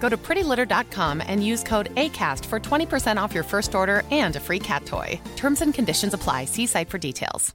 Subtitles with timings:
[0.00, 4.40] Go to prettylitter.com and use code ACAST for 20% off your first order and a
[4.40, 5.20] free cat toy.
[5.36, 6.46] Terms and conditions apply.
[6.46, 7.54] See site for details.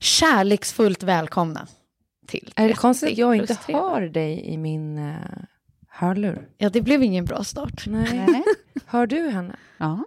[0.00, 1.66] Kärleksfullt välkomna
[2.26, 5.14] till Är det konstigt att jag inte hör dig i min uh,
[5.88, 6.48] hörlur?
[6.58, 7.86] Ja, det blev ingen bra start.
[7.86, 8.44] Nej.
[8.86, 9.56] hör du henne?
[9.78, 10.04] Ja.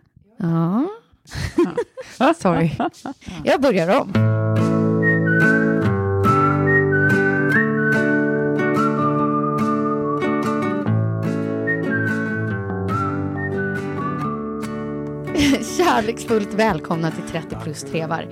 [2.17, 2.71] Ja, Sorry.
[3.43, 4.13] jag börjar om.
[15.78, 18.28] Kärleksfullt välkomna till 30 plus trevar.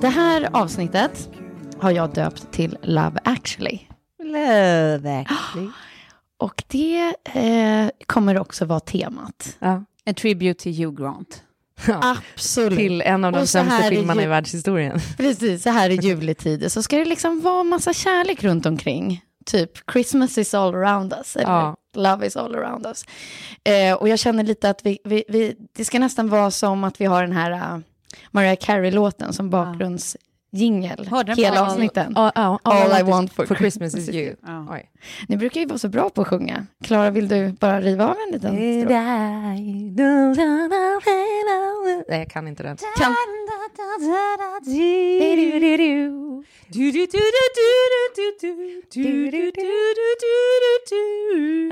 [0.00, 1.28] Det här avsnittet
[1.78, 3.78] har jag döpt till Love actually.
[4.22, 5.68] Love actually.
[6.38, 9.56] Och det eh, kommer också vara temat.
[9.58, 9.84] Ja.
[10.06, 11.42] A tribute to Hugh Grant.
[11.86, 12.78] Absolut.
[12.78, 15.00] Till en av de sämsta filmerna i världshistorien.
[15.16, 19.22] Precis, så här i juletider så ska det liksom vara massa kärlek runt omkring.
[19.44, 21.76] Typ Christmas is all around us, eller Ja.
[21.94, 23.04] Love is all around us.
[23.64, 27.00] Eh, och jag känner lite att vi, vi, vi, det ska nästan vara som att
[27.00, 27.78] vi har den här uh,
[28.30, 32.16] Mariah Carey-låten som bakgrundsjingel Hörde den hela avsnitten.
[32.16, 34.36] All, all, All I want for, for Christmas is you.
[34.70, 34.90] Oj.
[35.28, 36.66] Ni brukar ju vara så bra på att sjunga.
[36.84, 38.90] Klara, vill du bara riva av en liten strof?
[42.08, 42.76] Nej, jag kan inte den.
[42.76, 43.12] Kan...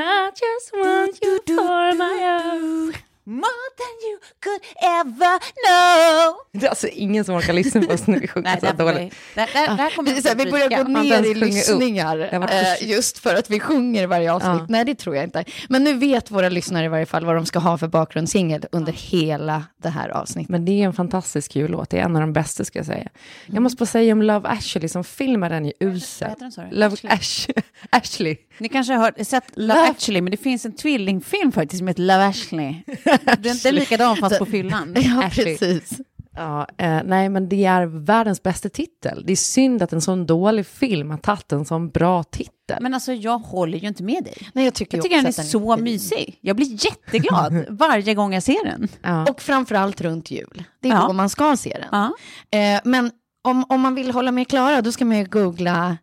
[0.02, 3.09] I just want you for my own.
[3.24, 3.42] More
[3.80, 6.36] than you could ever know.
[6.52, 9.14] Det är alltså ingen som orkar lyssna på oss när vi sjunger så dåligt.
[9.34, 11.36] där, där, där kommer Vi, så här, vi börjar gå Man ner i upp.
[11.36, 14.52] lyssningar eh, just för att vi sjunger varje avsnitt.
[14.60, 14.66] Ja.
[14.68, 15.44] Nej, det tror jag inte.
[15.68, 18.92] Men nu vet våra lyssnare i varje fall vad de ska ha för bakgrundssingel under
[18.92, 20.48] hela det här avsnittet.
[20.50, 21.90] Men det är en fantastisk jullåt.
[21.90, 23.08] Det är en av de bästa ska jag säga.
[23.46, 26.28] Jag måste bara säga om Love Ashley, som film är den ju usel.
[26.28, 26.76] heter den, sa du?
[26.76, 27.12] Love Ashley?
[27.12, 27.48] Ash
[27.90, 28.36] Ashley.
[28.60, 32.02] Ni kanske har hört, sett Love actually, men det finns en tvillingfilm faktiskt som heter
[32.02, 32.74] Love Ashley.
[33.04, 34.94] Den, den är likadan fast på fyllan.
[35.00, 35.58] Ja, Ashley.
[35.58, 36.00] precis.
[36.36, 39.22] Ja, eh, nej, men det är världens bästa titel.
[39.26, 42.78] Det är synd att en sån dålig film har tagit en sån bra titel.
[42.80, 44.48] Men alltså jag håller ju inte med dig.
[44.52, 45.84] Nej, jag tycker, Jag tycker den är att den så fin.
[45.84, 46.38] mysig.
[46.40, 48.88] Jag blir jätteglad varje gång jag ser den.
[49.02, 49.26] ja.
[49.30, 50.64] Och framförallt runt jul.
[50.82, 51.06] Det är Ja.
[51.06, 51.88] då man ska se den.
[51.92, 52.58] Ja.
[52.58, 53.10] Eh, men
[53.44, 55.96] om, om man vill hålla med Klara, då ska man ju googla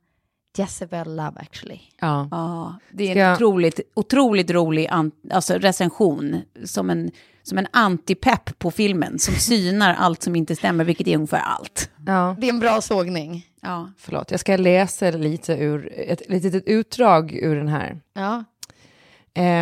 [0.59, 1.79] Jezebel Love actually.
[1.99, 2.27] ja.
[2.31, 7.11] Ja, det är Ska en jag- otroligt, otroligt rolig an, alltså recension som en,
[7.43, 11.89] som en antipepp på filmen som synar allt som inte stämmer, vilket är ungefär allt.
[12.05, 12.35] ja.
[12.39, 13.45] Det är en bra sågning.
[13.61, 13.91] Ja.
[13.97, 18.01] Förlåt, jag ska läsa lite ur ett litet utdrag ur den här.
[18.13, 18.43] Ja.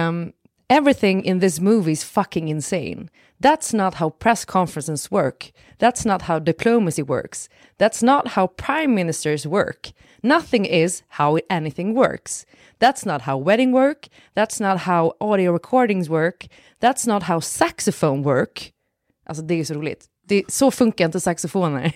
[0.08, 0.32] Um,
[0.68, 3.08] everything in this movie is fucking insane.
[3.44, 5.54] That's not how press conferences work.
[5.80, 7.50] That's not how diplomacy works.
[7.80, 9.94] That's not how prime ministers work.
[10.26, 12.46] Nothing is how anything works.
[12.80, 14.08] That's not how wedding work.
[14.34, 16.48] That's not how audio recordings work.
[16.80, 18.72] That's not how saxophone work.
[19.28, 20.10] Alltså det är så roligt.
[20.28, 21.92] Det, så funkar inte saxofoner.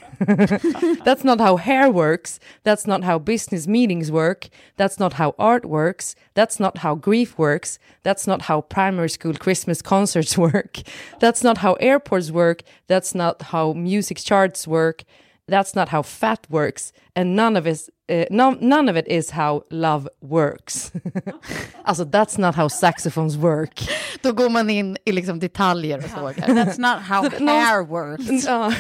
[1.05, 2.39] That's not how hair works.
[2.63, 4.49] That's not how business meetings work.
[4.77, 6.15] That's not how art works.
[6.35, 7.79] That's not how grief works.
[8.03, 10.77] That's not how primary school Christmas concerts work.
[11.19, 12.61] That's not how airports work.
[12.87, 15.03] That's not how music charts work.
[15.49, 16.93] That's not how fat works.
[17.15, 20.91] And none of, is, eh, none, none of it is how love works.
[21.83, 23.81] alltså, that's not how saxophones work.
[24.21, 26.33] Då går man in i liksom detaljer och sågar.
[26.47, 28.45] That's not how hair works.
[28.47, 28.73] Ja.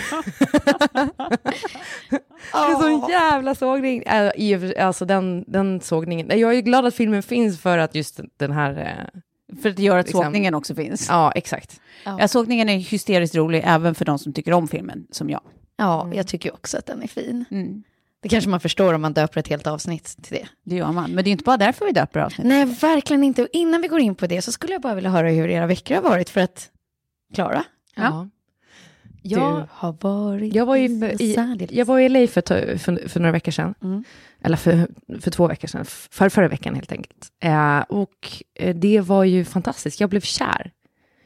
[2.51, 4.03] Det är sån jävla sågning.
[4.05, 6.39] För- Alltså den, den sågningen.
[6.39, 8.71] Jag är glad att filmen finns för att just den här...
[8.79, 9.21] eh,
[9.61, 10.23] För att göra att Liksom.
[10.23, 11.07] sågningen också finns.
[11.09, 11.79] Ja, exakt.
[12.03, 15.41] Ja, sågningen är hysteriskt rolig även för de som tycker om filmen, som jag.
[15.79, 17.45] Ja, jag tycker också att den är fin.
[17.51, 17.83] Mm.
[18.21, 20.47] Det kanske man förstår om man döper ett helt avsnitt till det.
[20.63, 21.11] Det gör man.
[21.11, 22.47] Men det är inte bara därför vi döper avsnitt.
[22.47, 23.41] Nej, verkligen inte.
[23.41, 25.67] Och innan vi går in på det så skulle jag bara vilja höra hur era
[25.67, 26.69] veckor har varit för att...
[27.33, 27.63] Klara,
[27.95, 28.29] Ja.
[29.03, 30.87] du Jag, har varit jag, var ju
[31.19, 31.35] i
[31.69, 33.73] jag var i LA för, för, för några veckor sedan.
[33.83, 34.03] Mm.
[34.41, 34.87] Eller för,
[35.19, 35.85] för två veckor sedan.
[35.85, 37.27] För, förra veckan helt enkelt.
[37.39, 39.99] Eh, och eh, det var ju fantastiskt.
[39.99, 40.71] Jag blev kär.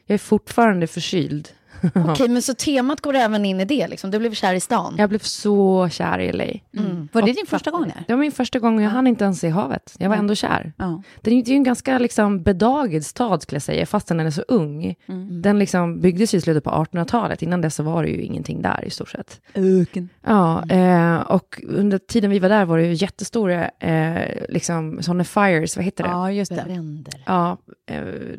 [0.06, 1.48] Jag är fortfarande förkyld.
[2.08, 4.10] Okej, men så temat går även in i det, liksom.
[4.10, 4.94] Du blev kär i stan?
[4.98, 6.44] Jag blev så kär i LA.
[6.82, 7.08] Mm.
[7.12, 8.04] Var det din första gång där?
[8.06, 9.94] Det var min första gång och jag hann inte ens se havet.
[9.98, 10.72] Jag var ändå kär.
[10.78, 11.02] Ja.
[11.20, 14.42] Det är ju en ganska liksom bedagad stad skulle jag säga, fast den är så
[14.48, 14.94] ung.
[15.42, 17.42] Den liksom byggdes i slutet på 1800-talet.
[17.42, 19.40] Innan dess så var det ju ingenting där i stort sett.
[19.54, 20.08] Öken.
[20.26, 25.24] Ja, eh, och under tiden vi var där var det ju jättestora eh, liksom, sådana
[25.24, 26.10] fires, vad heter det?
[26.10, 26.64] Ja, just det.
[26.66, 27.22] Bränder.
[27.26, 27.58] Ja,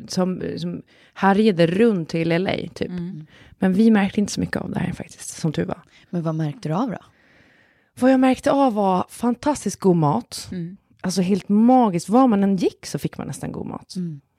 [0.08, 0.82] som, som
[1.14, 2.90] härjade runt till LA typ.
[3.58, 5.80] Men vi märkte inte så mycket av det här faktiskt, som tur var.
[6.10, 6.98] Men vad märkte du av då?
[8.00, 10.48] Vad jag märkte av var fantastiskt god mat.
[11.00, 12.08] Alltså helt magiskt.
[12.08, 13.94] Var man än gick så fick man nästan god mat.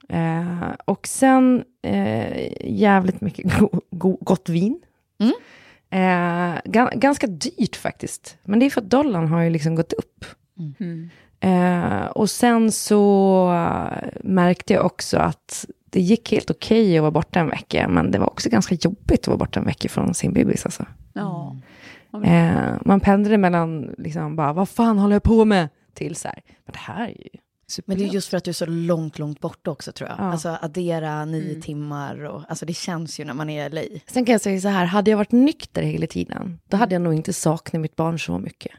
[0.08, 4.80] Eh, och sen eh, jävligt mycket go, go, gott vin.
[5.90, 8.38] Eh, ga, ganska dyrt faktiskt.
[8.44, 10.24] Men det är för att dollarn har ju liksom gått upp.
[11.40, 13.46] Eh, och sen så
[14.20, 17.88] märkte jag också att det gick helt okej att vara borta en vecka.
[17.88, 20.64] Men det var också ganska jobbigt att vara borta en vecka från sin bebis.
[20.64, 20.86] Alltså.
[21.12, 21.56] Ja.
[22.24, 25.68] Eh, man pendlade mellan, liksom bara, vad fan håller jag på med?
[25.94, 27.28] Till så här, men det här är ju
[27.68, 27.92] super.
[27.92, 30.18] Men det är just för att du är så långt, långt borta också tror jag.
[30.18, 30.32] Ja.
[30.32, 34.00] Alltså addera nio timmar och alltså det känns ju när man är i LA.
[34.06, 37.02] Sen kan jag säga så här, hade jag varit nykter hela tiden, då hade jag
[37.02, 38.72] nog inte saknat mitt barn så mycket.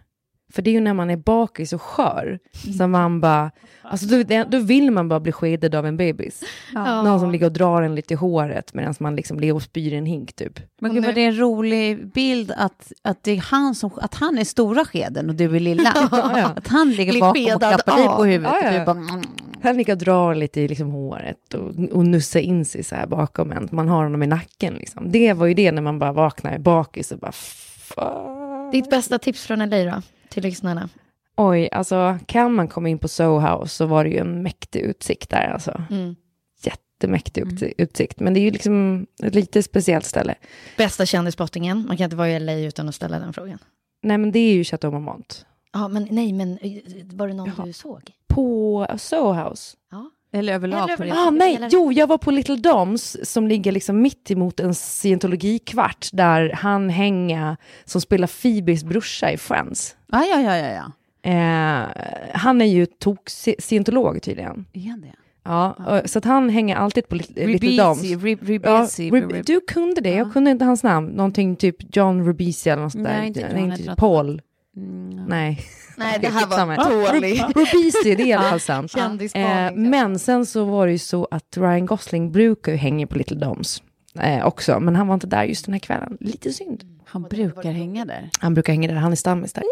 [0.49, 2.39] För det är ju när man är bakis och skör,
[2.77, 3.51] som man bara,
[3.81, 6.43] alltså då, då vill man bara bli skedad av en bebis.
[6.73, 9.93] Någon som ligger och drar en lite i håret medan man liksom ligger och spyr
[9.93, 10.59] i en hink typ.
[10.81, 14.15] Men gud, vad det är en rolig bild att, att, det är han som, att
[14.15, 15.89] han är stora skeden och du är lilla.
[16.55, 18.53] Att han ligger bakom och klappar dig på huvudet.
[18.53, 18.79] Ja, ja, och ja.
[18.79, 19.23] du bara, mm.
[19.63, 23.07] Han ligger och drar lite i liksom håret och, och nussar in sig så här
[23.07, 23.69] bakom en.
[23.71, 25.11] Man har honom i nacken liksom.
[25.11, 28.71] Det var ju det när man bara vaknar bakis och bara fuck.
[28.71, 30.89] Ditt bästa tips från LA då, till lyssnarna?
[31.37, 34.79] Oj, alltså kan man komma in på Soho House så var det ju en mäktig
[34.79, 35.81] utsikt där alltså.
[35.91, 36.15] Mm.
[36.63, 38.19] Jättemäktig ut- utsikt.
[38.19, 40.35] Men det är ju liksom ett lite speciellt ställe.
[40.77, 41.85] Bästa kändisspottingen?
[41.87, 43.59] Man kan inte vara i LA utan att ställa den frågan.
[44.03, 45.45] Nej men det är ju Chateau Marmont.
[45.73, 46.71] Ja, men nej, men eh,
[47.13, 47.65] var det någon Jaha.
[47.65, 48.01] du såg?
[48.27, 49.77] På Soho House.
[49.91, 50.09] Ja.
[50.33, 51.13] Eller överlag Eller.
[51.27, 54.73] Ah, nej, Eller- jo, jag var på Little Doms som ligger liksom mitt emot en
[54.75, 59.95] scientologikvart där han hänger som spelar Phoebes brorsa i Friends.
[60.11, 60.91] Ja, ja, ja, ja, ja.
[61.31, 61.87] Eh,
[62.33, 63.29] han är ju tok
[63.59, 64.65] scientolog tydligen.
[64.73, 65.13] Är han det?
[65.43, 68.01] Ja, och- så att han hänger alltid på Little, Little Doms.
[68.03, 68.15] Ribisi,
[68.45, 71.07] Rib- Ja, Ribisi, Rib- Rib- du kunde det, jag kunde inte hans namn.
[71.07, 73.17] Någonting typ John Rubisi eller något sånt där.
[73.17, 74.41] Nej, inte John, Nej, inte Paul.
[74.79, 75.61] Mm, Nej.
[75.95, 77.41] Nej, det här var dålig.
[77.55, 78.95] Rubisi, det är i alla fall sant.
[79.33, 83.17] Eh, men sen så var det ju så att Ryan Gosling brukar ju hänga på
[83.17, 83.83] Little Doms
[84.19, 86.18] eh, också, men han var inte där just den här kvällen.
[86.19, 86.83] Lite synd.
[87.06, 88.30] Han brukar hänga där.
[88.39, 89.63] Han brukar hänga där, han är stammis där.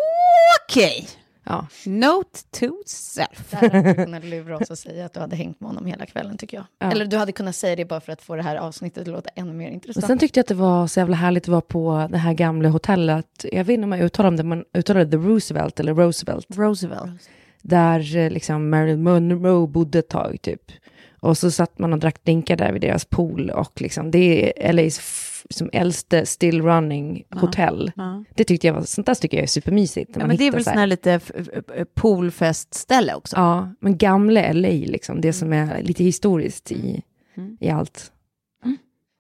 [0.66, 1.08] Okej.
[1.50, 1.68] Ja.
[1.86, 3.52] Note to self.
[3.52, 6.06] Där hade du kunnat lura oss och säga att du hade hängt med honom hela
[6.06, 6.66] kvällen tycker jag.
[6.80, 6.92] Ja.
[6.92, 9.30] Eller du hade kunnat säga det bara för att få det här avsnittet att låta
[9.36, 10.06] ännu mer Och intressant.
[10.08, 12.70] sen tyckte jag att det var så jävla härligt att vara på det här gamla
[12.70, 13.46] hotellet.
[13.52, 16.46] Jag vet inte om jag uttalar det, men uttalar det The Roosevelt eller Roosevelt.
[16.58, 17.30] Roosevelt.
[17.62, 20.62] Där eh, liksom Marilyn Monroe bodde ett tag typ.
[21.20, 24.74] Och så satt man och drack drinkar där vid deras pool och liksom det är
[24.74, 25.02] LAs
[25.50, 27.92] som äldste still running hotell.
[27.96, 28.24] Ja.
[28.36, 30.12] Det tyckte jag var, sånt där tycker jag är supermysigt.
[30.20, 31.20] Ja, men det är väl så här- sån här lite
[31.96, 33.36] poolfestställe också.
[33.36, 37.02] Ja, men gamla LA liksom, det som är lite historiskt i,
[37.60, 38.12] i allt.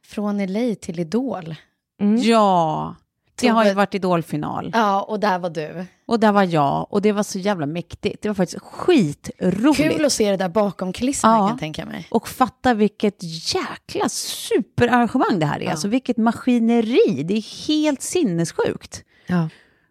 [0.07, 1.55] Från LA till Idol.
[2.01, 2.21] Mm.
[2.21, 2.95] Ja,
[3.41, 4.71] det har ju varit idolfinal.
[4.73, 5.85] Ja, och där var du.
[6.05, 8.21] Och där var jag och det var så jävla mäktigt.
[8.21, 9.77] Det var faktiskt skitroligt.
[9.77, 11.37] Kul att se det där bakom kulisserna Ja.
[11.39, 12.07] kan jag tänka mig.
[12.11, 13.17] Och fatta vilket
[13.53, 15.71] jäkla superarrangemang det här är.
[15.71, 17.23] Alltså vilket maskineri.
[17.23, 19.03] Det är helt sinnessjukt.
[19.27, 19.49] Ja.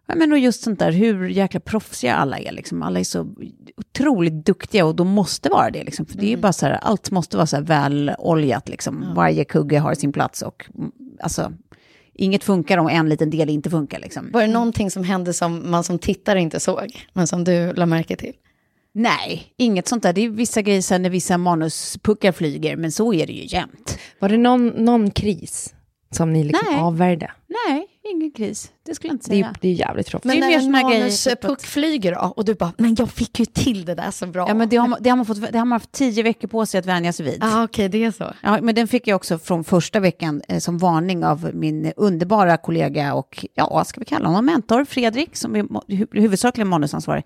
[0.09, 2.51] Ja, Men och just sånt där hur jäkla proffsiga alla är.
[2.51, 2.83] Liksom.
[2.83, 3.27] Alla är så
[3.77, 5.83] otroligt duktiga och de måste vara det.
[5.83, 6.05] Liksom.
[6.05, 6.37] För det är Mm.
[6.37, 8.69] ju bara så här, allt måste vara så här väloljat.
[8.69, 9.05] Liksom.
[9.15, 11.53] Varje kugge har sin plats och mm, alltså,
[12.17, 13.99] inget funkar om en liten del inte funkar.
[13.99, 14.31] Liksom.
[14.31, 17.85] Var det någonting som hände som man som tittare inte såg, men som du la
[17.85, 18.33] märke till?
[18.93, 20.13] Nej, inget sånt där.
[20.13, 23.99] Det är vissa grejer sen när vissa manuspuckar flyger, men så är det ju jämt.
[24.19, 25.73] Var det någon, någon kris
[26.11, 26.81] som ni liksom Nej.
[26.81, 27.31] avvärjde?
[27.47, 28.71] Nej, ingen kris.
[28.85, 29.45] Det skulle jag inte Det säga.
[29.47, 30.25] är, det är jävligt tråkigt.
[30.25, 33.45] Men Det är när en manuspuck flyger då, och du bara, men jag fick ju
[33.45, 34.47] till det där så bra.
[34.47, 36.47] Ja, men det har, man, det, har man fått, det har man haft tio veckor
[36.47, 37.43] på sig att vänja sig vid.
[37.43, 38.33] ah, okej, det är så.
[38.41, 42.57] Ja, men den fick jag också från första veckan eh, som varning av min underbara
[42.57, 47.23] kollega och, ja, vad ska vi kalla honom, mentor, Fredrik, som är hu huvudsakligen manusansvarig.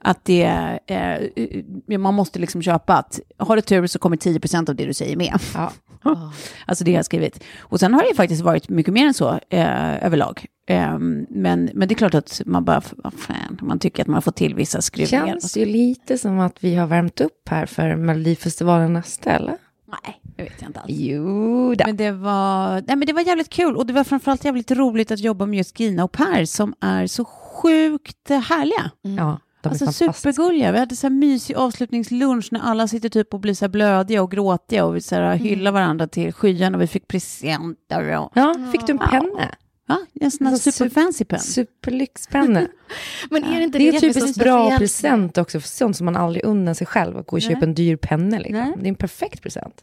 [0.00, 0.44] Att det,
[0.86, 4.94] eh, man måste liksom köpa att, har du tur så kommer 10% av det du
[4.94, 5.38] säger med.
[5.54, 5.72] Ja.
[6.66, 7.44] Alltså det har jag skrivit.
[7.60, 10.23] Och sen har det ju faktiskt varit mycket mer än så eh, överlag.
[10.66, 14.22] Eh, men, men det är klart att man bara, vad fan, man tycker att man
[14.22, 15.26] fått till vissa Det skruvningar.
[15.26, 19.56] känns ju lite som att vi har värmt upp här för Melodifestivalen nästa, eller?
[20.04, 20.90] Nej, det vet jag inte alls.
[20.90, 21.84] Jo då.
[21.86, 25.10] Men det var, nej, men det var jävligt kul och det var framförallt jävligt roligt
[25.10, 28.90] att jobba med just Gina och Per som är så sjukt härliga.
[29.02, 30.72] Ja, de är Alltså supergulliga.
[30.72, 34.22] Vi hade så här mysig avslutningslunch när alla sitter typ och blir så här blödiga
[34.22, 38.32] och gråtiga och vi så här hyllar varandra till skyn och vi fick presenter och
[38.34, 39.48] Ja, fick du en penna?
[39.88, 41.40] Ja, en sån här Alltså, superfancy pen.
[41.40, 42.66] Superlyxpenna.
[43.30, 44.78] Men är det inte Det är det typiskt är bra speciellt?
[44.78, 47.74] present också, för sånt som man aldrig unnar sig själv, att gå och köpa en
[47.74, 48.38] dyr penna.
[48.38, 48.74] Liksom.
[48.78, 49.74] Det är en perfekt present.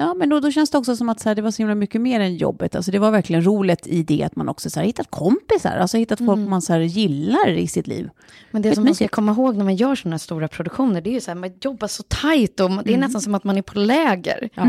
[0.00, 1.74] Ja, men då, då känns det också som att så här, det var så himla
[1.74, 2.74] mycket mer än jobbet.
[2.76, 5.96] Alltså, det var verkligen roligt i det att man också så här, hittat kompisar, alltså
[5.96, 8.08] hittat folk man så här, gillar i sitt liv.
[8.50, 11.00] Men det Vet som man ska komma ihåg när man gör sådana här stora produktioner,
[11.00, 13.44] det är ju så här, man jobbar så tajt och det är nästan som att
[13.44, 14.48] man är på läger.
[14.54, 14.64] Ja.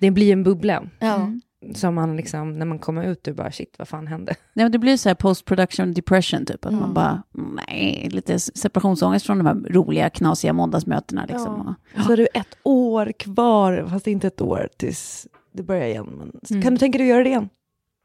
[0.00, 1.32] Det blir en bubbla Ja.
[1.74, 4.34] Som man liksom, när man kommer ut, du bara shit, vad fan hände?
[4.52, 6.64] Nej, men det blir så här post-production depression, typ.
[6.64, 7.22] Att man bara,
[7.68, 11.26] nej, lite separationsångest från de här roliga, knasiga måndagsmötena.
[11.28, 11.74] Liksom.
[11.94, 16.32] Så har du ett år kvar, fast inte ett år tills det börjar igen.
[16.50, 17.48] Men Kan du tänka dig att göra det igen?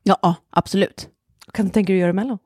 [0.04, 1.10] Ja, ja, absolut.
[1.54, 2.38] Kan du tänka dig att göra Mello?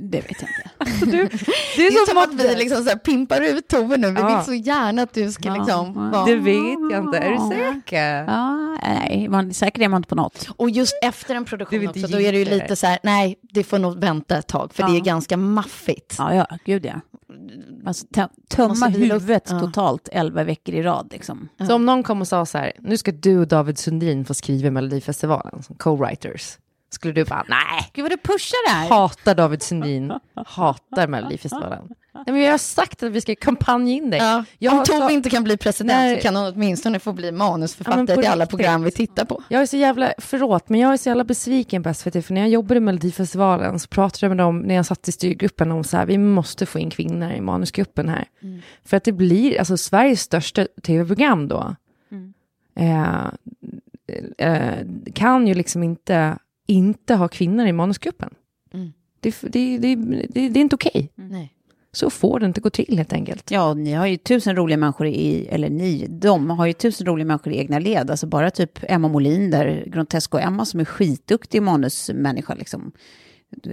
[0.00, 1.06] Det vet jag inte.
[1.06, 1.28] Du,
[1.76, 4.10] Det är som att vi liksom så här pimpar ut Tove nu.
[4.10, 4.36] Vi Ja.
[4.36, 5.54] vill så gärna att du ska Ja.
[5.56, 6.10] liksom Ja.
[6.18, 6.24] vara...
[6.26, 8.24] Det vet jag inte, är du säker?
[8.24, 10.48] Ja, nej, man, säkert är man inte på något.
[10.56, 13.36] Och just efter en Du produktion också, då är det ju lite så här, nej,
[13.42, 16.14] det får nog vänta ett tag, för det är ganska maffigt.
[16.18, 17.00] Ja, ja, gud ja.
[17.86, 19.60] Alltså, tö- tömma huvudet Ja.
[19.60, 21.08] totalt elva veckor i rad.
[21.12, 21.48] Liksom.
[21.66, 24.34] Så om någon kom och sa så här, nu ska du och David Sundin få
[24.34, 26.58] skriva i Melodifestivalen som co-writers.
[26.94, 28.88] Skulle du bara, nej, Gud vad du pushar det här.
[28.88, 30.12] hatar David Sundin,
[30.46, 31.88] hatar Melodifestivalen.
[32.14, 34.20] Nej, men jag har sagt att vi ska kampanja in dig.
[34.20, 34.44] Ja.
[34.58, 36.16] Jag Om Tove så- inte kan bli president Nej.
[36.16, 39.42] så kan hon åtminstone få bli Ja, manusförfattare på till alla program vi tittar på.
[39.48, 42.40] Jag är så jävla, förlåt, men jag är så jävla besviken på SVT, för när
[42.40, 45.84] jag jobbade i Melodifestivalen så pratade jag med dem, när jag satt i styrgruppen, om
[45.84, 48.24] så här, vi måste få in kvinnor i manusgruppen här.
[48.84, 51.76] För att det blir, alltså Sveriges största tv-program då,
[52.76, 53.24] eh,
[54.38, 54.74] eh,
[55.14, 58.34] kan ju liksom inte, inte ha kvinnor i manusgruppen.
[58.74, 58.92] Mm.
[59.20, 59.94] Det, det, det,
[60.28, 61.12] det, det är inte okej.
[61.14, 61.50] Nej.
[61.92, 63.50] Så får det inte gå till helt enkelt.
[63.50, 67.26] Ja, ni har ju tusen roliga människor i, eller ni, de har ju tusen roliga
[67.26, 68.10] människor i egna led.
[68.10, 72.92] Alltså bara typ Emma Molin där, Grotesco Emma som är skitduktig manusmänniska liksom.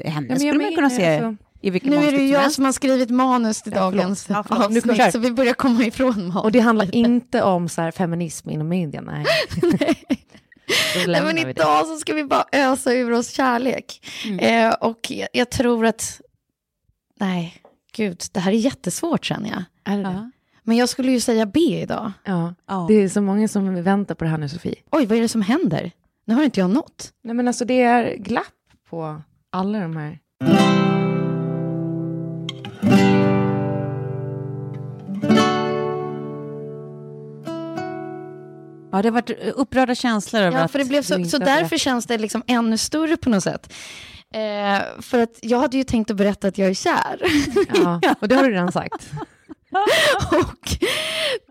[0.06, 2.72] Henne skulle man kunna se alltså, Nu är det manusgrupp ju som jag som har
[2.72, 4.02] skrivit manus till Ja, förlåt.
[4.04, 4.70] dagens Ja, förlåt.
[4.70, 5.12] Nu avsnitt, kör.
[5.12, 6.44] så vi börjar komma ifrån manus.
[6.44, 9.26] och det handlar inte om så här feminism inom media, nej.
[9.62, 9.68] Då
[11.08, 14.08] Nej, men idag så ska vi bara ösa ur oss kärlek.
[14.40, 16.22] Eh, och jag, jag tror att,
[17.20, 17.62] nej,
[17.96, 19.64] gud, det här är jättesvårt känner jag.
[19.94, 20.04] Är det?
[20.04, 20.32] Ja.
[20.64, 22.12] Men jag skulle ju säga B idag.
[22.24, 22.54] Ja.
[22.68, 22.86] Ja.
[22.88, 24.76] Det är så många som väntar på det här nu, Sofie.
[24.92, 25.92] Oj, vad är det som händer?
[26.26, 27.14] Nu har inte jag nått.
[27.24, 28.46] Nej, men alltså det är glapp
[28.90, 30.20] på alla de här.
[38.92, 42.06] Ja, det har varit upprörda känslor över Ja, för det blev så, så därför känns
[42.06, 43.74] det liksom ännu större på något sätt.
[44.34, 47.22] Eh, för att jag hade ju tänkt att berätta att jag är kär.
[47.74, 49.12] Ja, och det har du redan sagt.
[50.32, 50.78] och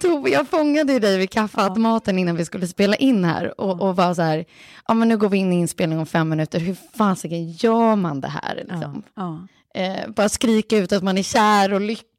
[0.00, 3.96] Tove, jag fångade ju dig vid kaffeautomaten innan vi skulle spela in här och, och
[3.96, 4.44] var så här,
[4.88, 8.20] ja men nu går vi in i inspelning om fem minuter, hur fasiken gör man
[8.20, 8.54] det här?
[8.54, 9.02] Liksom?
[9.16, 9.46] Ja.
[9.74, 12.09] Eh, bara skrika ut att man är kär och lycklig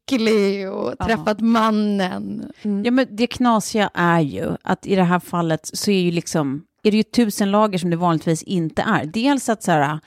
[0.70, 2.52] och träffat mannen.
[2.84, 6.62] Ja, men det knasiga är ju att i det här fallet så är ju liksom,
[6.82, 9.04] är det ju tusen lager som det vanligtvis inte är.
[9.04, 10.00] Dels att så här,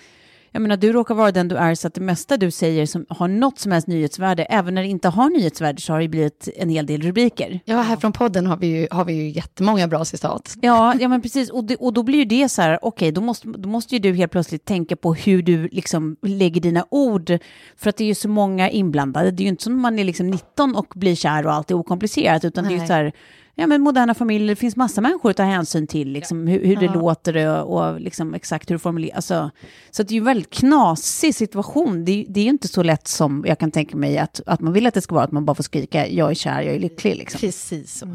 [0.55, 3.05] jag menar du råkar vara den du är så att det mesta du säger som
[3.09, 6.49] har något som helst nyhetsvärde, även när det inte har nyhetsvärde så har det blivit
[6.55, 7.59] en hel del rubriker.
[7.65, 10.55] Ja, här från podden har vi ju, har vi ju jättemånga bra citat.
[10.61, 11.49] Ja, ja men precis.
[11.49, 13.99] Och, det, och då blir ju det så här, okej, då, måste, då måste ju
[13.99, 17.37] du helt plötsligt tänka på hur du liksom lägger dina ord.
[17.77, 19.31] För att det är ju så många inblandade.
[19.31, 21.75] Det är ju inte som man är liksom 19 och blir kär och allt är
[21.75, 22.87] okomplicerat, utan det är ju Nej.
[22.87, 23.13] så här,
[23.55, 26.75] ja, men moderna familjer, det finns massa människor att ta hänsyn till, liksom, hur, hur
[26.75, 26.93] det Ja.
[26.93, 29.15] låter och, och liksom, exakt hur det formuleras.
[29.15, 29.51] Alltså,
[29.91, 32.05] så att det är ju en väldigt knasig situation.
[32.05, 34.73] Det, det är ju inte så lätt som jag kan tänka mig att, att man
[34.73, 36.79] vill att det ska vara, att man bara får skrika jag är kär, jag är
[36.79, 37.15] lycklig.
[37.15, 37.39] Liksom.
[37.39, 38.07] Precis så.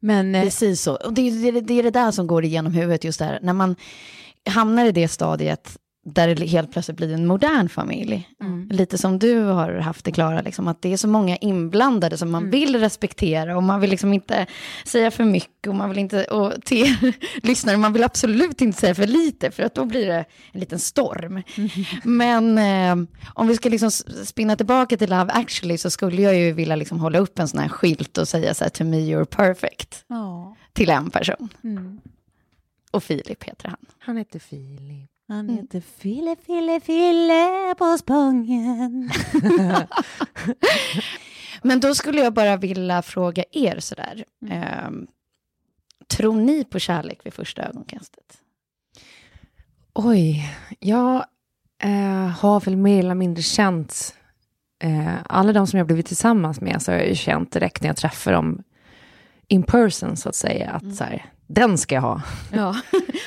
[0.00, 0.94] Men eh, Precis så.
[0.96, 3.38] Och det, är- det, är- det är det där som går igenom huvudet just där.
[3.42, 3.76] När man
[4.50, 8.28] hamnar i det stadiet där det helt plötsligt blir en modern familj.
[8.70, 12.30] Lite som du har haft det Klara, liksom, att det är så många inblandade som
[12.30, 14.46] man vill respektera och man vill liksom inte
[14.84, 18.94] säga för mycket och man vill inte, och till lyssnare, man vill absolut inte säga
[18.94, 21.42] för lite för att då blir det en liten storm.
[22.04, 23.90] Men eh, om vi ska liksom
[24.24, 27.60] spinna tillbaka till Love actually så skulle jag ju vilja liksom hålla upp en sån
[27.60, 31.48] här skylt och säga så här, to me you're perfect ja, till en person.
[31.64, 32.00] mm.
[32.90, 33.78] Och Filip heter han.
[33.98, 35.15] Han heter Filip.
[35.28, 39.10] Han heter Fille, Fille, Fille på Spången.
[41.62, 44.24] Men då skulle jag bara vilja fråga er sådär.
[44.50, 45.06] ehm,
[46.06, 48.38] tror ni på kärlek vid första ögonkastet?
[49.92, 51.24] Oj, jag
[51.82, 54.14] eh, har väl mer eller mindre känt
[54.82, 57.88] eh, alla de som jag blivit tillsammans med så har jag ju känt direkt när
[57.88, 58.62] jag träffar dem
[59.48, 62.22] in person så att säga att så här, den ska jag ha.
[62.52, 62.76] Ja.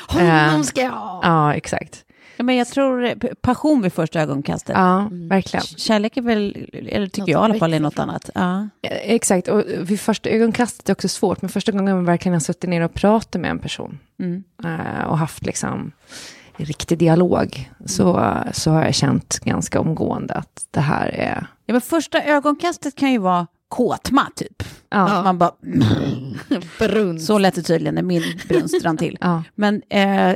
[0.19, 1.19] Eh, Honom ska jag ha!
[1.23, 2.05] Ja, exakt.
[2.37, 4.75] Ja, men jag tror eh, passion vid första ögonkastet.
[4.77, 5.63] Ja, verkligen.
[5.65, 8.29] Kärlek är väl, eller tycker Något jag i alla fall, är något annat.
[8.35, 8.59] Ja.
[8.81, 12.33] Eh, Exakt, och vid första ögonkastet är det också svårt, men första gången man verkligen
[12.33, 14.43] har suttit ner och pratat med en person Mm.
[14.63, 15.91] eh, och haft liksom
[16.57, 21.47] riktig dialog, så, så har jag känt ganska omgående att det här är...
[21.65, 24.63] Ja, men första ögonkastet kan ju vara kåtma, typ.
[24.89, 25.51] Ja, Man bara,
[26.79, 27.25] Brunst.
[27.25, 29.17] så lät det tydligen när min brunst rann till.
[29.21, 29.43] ja.
[29.55, 30.35] Men eh,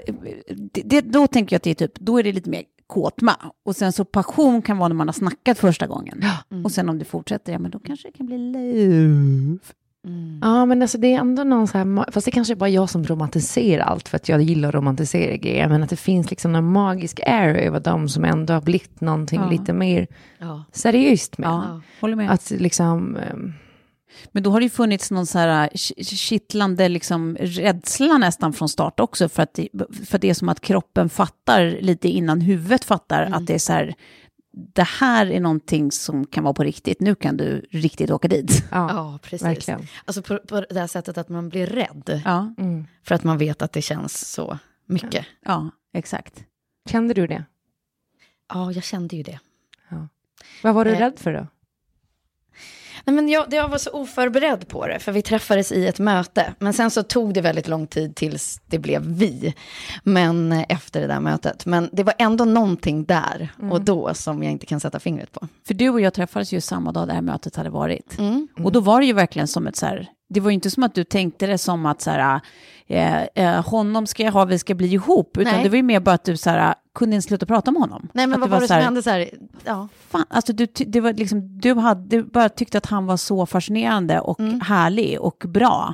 [0.83, 3.35] det, då tänker jag att det är typ, då är det lite mer kåtma.
[3.65, 6.23] Och sen så passion kan vara när man har snackat första gången.
[6.63, 9.57] Och sen om det fortsätter, ja men då kanske det kan bli love.
[10.07, 10.39] Mm.
[10.41, 12.89] Ja, men alltså det är ändå någon så här, fast det kanske är bara jag
[12.89, 16.51] som romantiserar allt för att jag gillar att romantisera grejer, men att det finns liksom
[16.51, 19.49] någon magisk air över dem som ändå har blivit någonting Ja.
[19.49, 20.07] lite mer
[20.39, 20.63] Ja.
[20.71, 21.47] seriöst med.
[21.49, 22.31] Ja, håller med.
[22.31, 23.53] Att liksom, ehm,
[24.31, 28.69] Men då har det ju funnits någon så här ki- kittlande liksom rädsla nästan från
[28.69, 29.29] start också.
[29.29, 29.67] För att, det,
[30.05, 33.73] för det är som att kroppen fattar lite innan huvudet fattar att det är så
[33.73, 33.93] här,
[34.55, 36.99] det här är någonting som kan vara på riktigt.
[36.99, 38.63] Nu kan du riktigt åka dit.
[38.71, 39.47] ja, ja, precis.
[39.47, 39.81] verkligen.
[40.05, 42.21] Alltså på, på det här sättet att man blir rädd.
[42.25, 42.85] Ja, Mm.
[43.03, 45.25] För att man vet att det känns så mycket.
[45.45, 46.43] ja exakt.
[46.89, 47.45] Kände du det?
[48.53, 49.39] Ja, jag kände ju det.
[50.63, 51.47] Vad var du Eh, rädd för då?
[53.05, 56.53] Nej, men jag, jag var så oförberedd på det, för vi träffades i ett möte.
[56.59, 59.53] Men sen så tog det väldigt lång tid tills det blev vi,
[60.03, 61.65] men eh, efter det där mötet.
[61.65, 65.47] Men det var ändå någonting där och då som jag inte kan sätta fingret på.
[65.67, 68.19] För du och jag träffades ju samma dag det här mötet hade varit.
[68.19, 68.47] Mm.
[68.63, 70.83] Och då var det ju verkligen som ett så här, det var ju inte som
[70.83, 72.41] att du tänkte det som att så här,
[72.87, 75.63] eh, eh, honom ska jag ha, vi ska bli ihop, utan Nej.
[75.63, 78.07] det var ju mer bara att du så här, kunde inte sluta prata med honom.
[78.13, 79.29] Nej, men att vad var det som här, hände så här?
[79.63, 79.87] Ja.
[80.09, 83.45] Fan, alltså du, det var liksom, du, hade, du bara tyckte att han var så
[83.45, 84.61] fascinerande och Mm.
[84.61, 85.93] härlig och bra.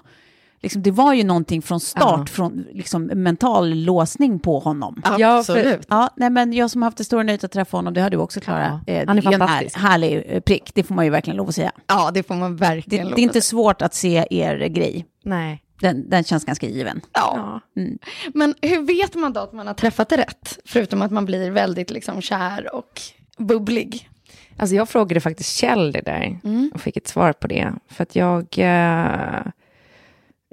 [0.62, 2.26] Liksom, det var ju någonting från start, Ja.
[2.26, 5.02] från liksom, mental låsning på honom.
[5.18, 5.86] Ja, Absolut.
[5.90, 8.10] Ja, nej, men jag som har haft det stora nöjet att träffa honom, det har
[8.10, 8.82] du också Klara.
[8.86, 9.78] Ja, Eh, han är det en här, fantastisk.
[9.78, 11.72] härlig eh, prick, det får man ju verkligen lov att säga.
[11.88, 13.50] Ja, det får man Det, verkligen det lov är inte att säga.
[13.62, 15.06] svårt att se er grej.
[15.24, 15.64] Nej.
[15.80, 17.02] Den, den känns ganska given.
[17.14, 17.60] Ja.
[17.76, 17.98] Mm.
[18.34, 20.60] Men hur vet man då att man har träffat det rätt?
[20.66, 23.02] Förutom att man blir väldigt liksom kär och
[23.38, 24.10] bubblig.
[24.58, 26.72] Alltså jag frågade faktiskt Kjell det där Mm.
[26.74, 27.74] och fick ett svar på det.
[27.90, 28.46] För att jag...
[28.58, 29.42] Eh,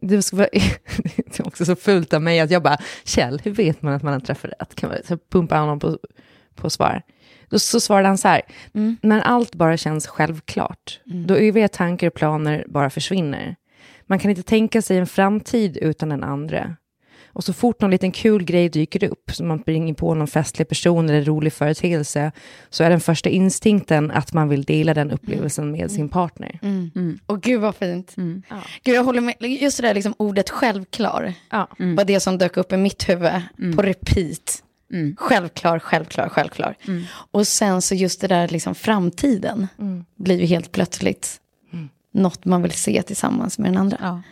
[0.03, 0.49] det, ska vara,
[1.17, 4.03] det är också så fult av mig att jag bara, Kjell, hur vet man att
[4.03, 4.75] man har träffat rätt?
[4.75, 5.99] Kan man så pumpa honom på,
[6.55, 7.03] på svar.
[7.49, 8.43] Då så svarade han så här,
[8.75, 8.97] Mm.
[9.03, 13.57] när allt bara känns självklart, då eviga tankar och planer bara försvinner.
[14.07, 16.77] Man kan inte tänka sig en framtid utan den andra.
[17.27, 20.69] Och så fort någon liten kul grej dyker upp, som man springer på någon festlig
[20.69, 22.33] person eller rolig företeelse,
[22.71, 26.59] så är den första instinkten att man vill dela den upplevelsen med sin partner.
[26.63, 27.19] Mm.
[27.27, 28.17] Och gud vad fint.
[28.17, 28.43] Mm.
[28.51, 28.57] Ja.
[28.85, 29.35] Gud, jag håller med.
[29.41, 31.69] Just det där liksom ordet självklar Ja.
[31.79, 33.33] var det som dök upp i mitt huvud
[33.77, 34.63] på repeat.
[34.93, 35.17] Mm.
[35.19, 36.77] Självklar, självklar, självklar.
[37.31, 39.67] Och sen så just det där liksom framtiden
[40.17, 41.41] blir ju helt plötsligt
[42.17, 43.97] något man vill se tillsammans med den andra.
[44.01, 44.23] Ja.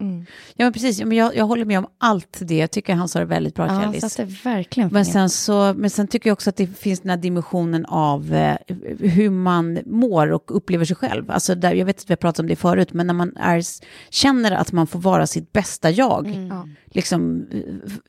[0.00, 0.26] Mm.
[0.56, 1.00] ja, men precis.
[1.04, 2.56] Men jag, jag håller med om allt det.
[2.56, 4.12] Jag tycker han sa det väldigt bra, Ja, Kjellis.
[4.14, 7.10] så det verkligen Men sen, så, men sen tycker jag också att det finns den
[7.10, 8.56] här dimensionen av eh,
[8.98, 11.30] hur man mår och upplever sig själv.
[11.30, 13.62] Alltså där, jag vet att vi har pratat om det förut, men när man är,
[14.10, 16.68] känner att man får vara sitt bästa jag, Mm.
[16.86, 17.60] liksom, eh,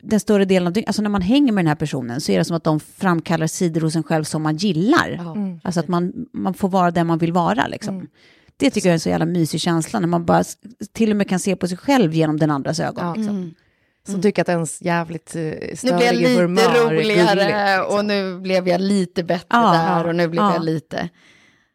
[0.02, 2.38] den större delen av dygnet, alltså när man hänger med den här personen så är
[2.38, 5.32] det som att de framkallar sidor hos en själv som man gillar.
[5.36, 5.60] Mm.
[5.64, 7.66] Alltså att man, man får vara den man vill vara.
[7.66, 8.06] Liksom.
[8.58, 10.44] Det tycker jag är en så jävla mysig känsla, när man bara
[10.92, 13.06] till och med kan se på sig själv genom den andras ögon.
[13.06, 13.14] Ja.
[13.14, 13.54] Liksom.
[14.06, 17.96] Som tycker att ens jävligt uh, Nu störiga blev jag lite roligare gulligt, liksom.
[17.96, 20.54] och nu blev jag lite bättre Ja, där och nu blev ja.
[20.54, 21.08] jag lite...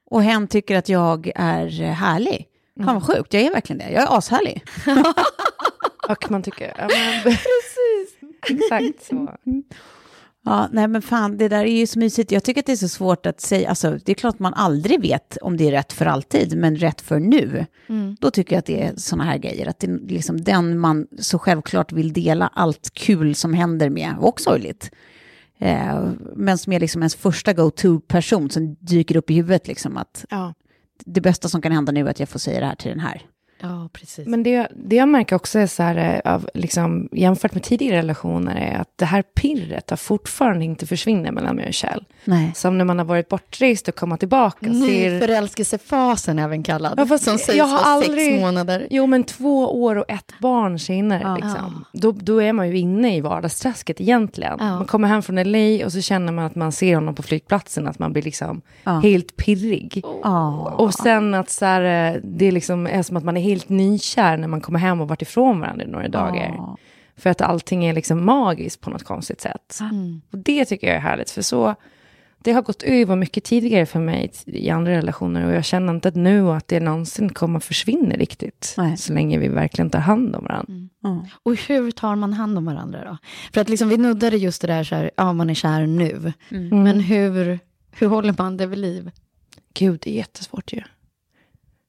[0.06, 2.48] Och hen tycker att jag är eh, härlig.
[2.86, 3.89] Fan vad sjukt, jag är verkligen det.
[3.91, 4.63] Jag är ashärlig.
[6.10, 8.17] Och man tycker, ja, men, precis,
[8.50, 9.36] exakt så.
[10.45, 12.32] Ja, nej men fan, det där är ju så mysigt.
[12.32, 13.69] Jag tycker att det är så svårt att säga.
[13.69, 17.01] Alltså, det är klart man aldrig vet om det är rätt för alltid, men rätt
[17.01, 17.65] för nu.
[18.19, 19.67] Då tycker jag att det är såna här grejer.
[19.67, 24.15] Att det är liksom den man så självklart vill dela allt kul som händer med,
[24.19, 24.91] och sorgligt.
[25.60, 26.03] Eh,
[26.36, 29.67] men som är liksom ens första go-to-person som dyker upp i huvudet.
[29.67, 30.53] Liksom, att Ja.
[31.06, 32.99] det bästa som kan hända nu är att jag får säga det här till den
[32.99, 33.21] här.
[33.65, 34.28] Ja, precis.
[34.28, 37.97] Men det, det jag märker också är så här, eh, av, liksom, jämfört med tidigare
[37.97, 42.06] relationer, är att det här pirret har fortfarande inte försvunnit mellan mig och Kjell.
[42.26, 42.52] Nej.
[42.56, 44.67] Som när man har varit bortrest och kommer tillbaka.
[45.38, 46.93] Nyförälskelsefasen även kallad.
[46.97, 48.88] Ja, fast som sägs jag har vara aldrig- sex månader.
[48.89, 51.36] jo, men två år och ett barn senare, Ja.
[51.36, 51.86] liksom.
[51.93, 54.56] då, då är man ju inne i vardagsträsket egentligen.
[54.60, 54.65] Ja.
[54.76, 57.88] Man kommer hem från LA och så känner man att man ser honom på flygplatsen,
[57.88, 58.91] att man blir liksom Ja.
[58.91, 60.02] helt pirrig.
[60.78, 64.38] Och sen att så här, eh, det liksom är som att man är helt nykär
[64.38, 66.54] när man kommer hem och varit ifrån varandra i några dagar.
[66.58, 66.78] Ja.
[67.16, 69.80] För att allting är liksom magiskt på något konstigt sätt.
[69.82, 70.22] Mm.
[70.32, 71.76] Och det tycker jag är härligt, för så...
[72.44, 76.08] Det har gått över mycket tidigare för mig i andra relationer och jag känner inte
[76.08, 78.74] att nu att det någonsin kommer att försvinna riktigt.
[78.78, 78.98] Nej.
[78.98, 80.74] Så länge vi verkligen tar hand om varandra.
[81.00, 81.26] Ja.
[81.44, 83.18] Och hur tar man hand om varandra då?
[83.54, 86.34] För att liksom vi nuddade just det där, så här, ja man är kär nu.
[86.52, 86.84] Mm.
[86.84, 87.60] Men hur,
[87.92, 89.12] hur håller man det vid liv?
[89.74, 90.82] Gud, det är jättesvårt ju.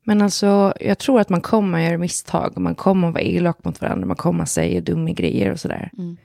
[0.04, 3.22] Men alltså, jag tror att man kommer att göra misstag och man kommer att vara
[3.22, 4.06] elak mot varandra.
[4.06, 5.90] Man kommer att säga dumma grejer och sådär.
[5.98, 6.16] Mm.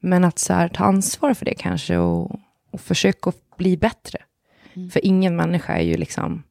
[0.00, 4.18] Men att så här, ta ansvar för det kanske och, och försöka bli bättre.
[4.92, 6.42] För ingen människa är ju liksom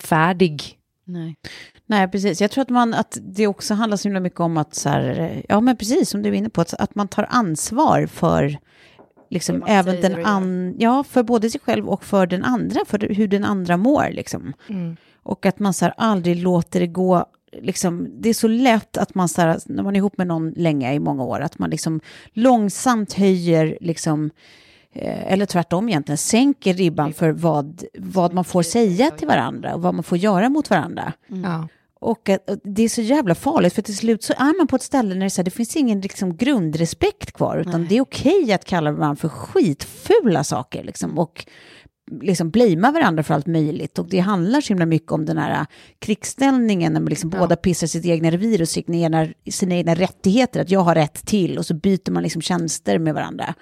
[0.00, 0.78] färdig.
[1.04, 1.36] Nej.
[1.86, 2.40] Nej, precis.
[2.40, 5.42] Jag tror att, man, att det också handlar så himla mycket om att, så här,
[5.48, 8.58] ja men precis som du är inne på, att, att man tar ansvar för
[9.30, 13.28] liksom, även den an, ja, för både sig själv och för den andra, för hur
[13.28, 14.10] den andra mår.
[14.10, 14.52] Liksom.
[15.24, 17.26] Och att man så här, aldrig låter det gå,
[17.62, 20.50] liksom, det är så lätt att man, så här, när man är ihop med någon
[20.50, 22.00] länge i många år, att man liksom
[22.32, 24.30] långsamt höjer, liksom,
[24.92, 29.82] eh, eller tvärtom egentligen, sänker ribban för vad, vad man får säga till varandra och
[29.82, 31.12] vad man får göra mot varandra.
[31.28, 31.68] Ja.
[32.00, 34.82] Och att det är så jävla farligt, för till slut så är man på ett
[34.82, 38.00] ställe när det, är så här, det finns ingen liksom, grundrespekt kvar, utan det är
[38.00, 41.46] okej att kalla varandra för skitfula saker, liksom, och
[42.20, 43.98] liksom blamea varandra för allt möjligt.
[43.98, 45.66] Och det handlar så himla mycket om den här äh,
[45.98, 50.60] krigsställningen, när man liksom båda pissar sitt egna revir och sina egna, sina egna rättigheter,
[50.60, 53.54] att jag har rätt till, och så byter man liksom tjänster med varandra.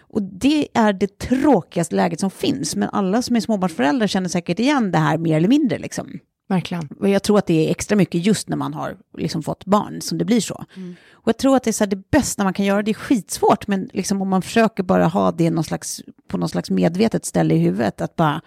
[0.00, 4.58] Och det är det tråkigaste läget som finns, men alla som är småbarnsföräldrar känner säkert
[4.58, 5.78] igen det här mer eller mindre.
[5.78, 6.18] Liksom.
[6.48, 6.88] Verkligen.
[7.00, 10.00] Och jag tror att det är extra mycket just när man har liksom fått barn
[10.00, 10.64] som det blir så.
[11.12, 13.66] Och jag tror att det är så det bästa man kan göra, det är skitsvårt,
[13.66, 17.54] men liksom om man försöker bara ha det någon slags, på någon slags medvetet ställe
[17.54, 18.40] i huvudet, att bara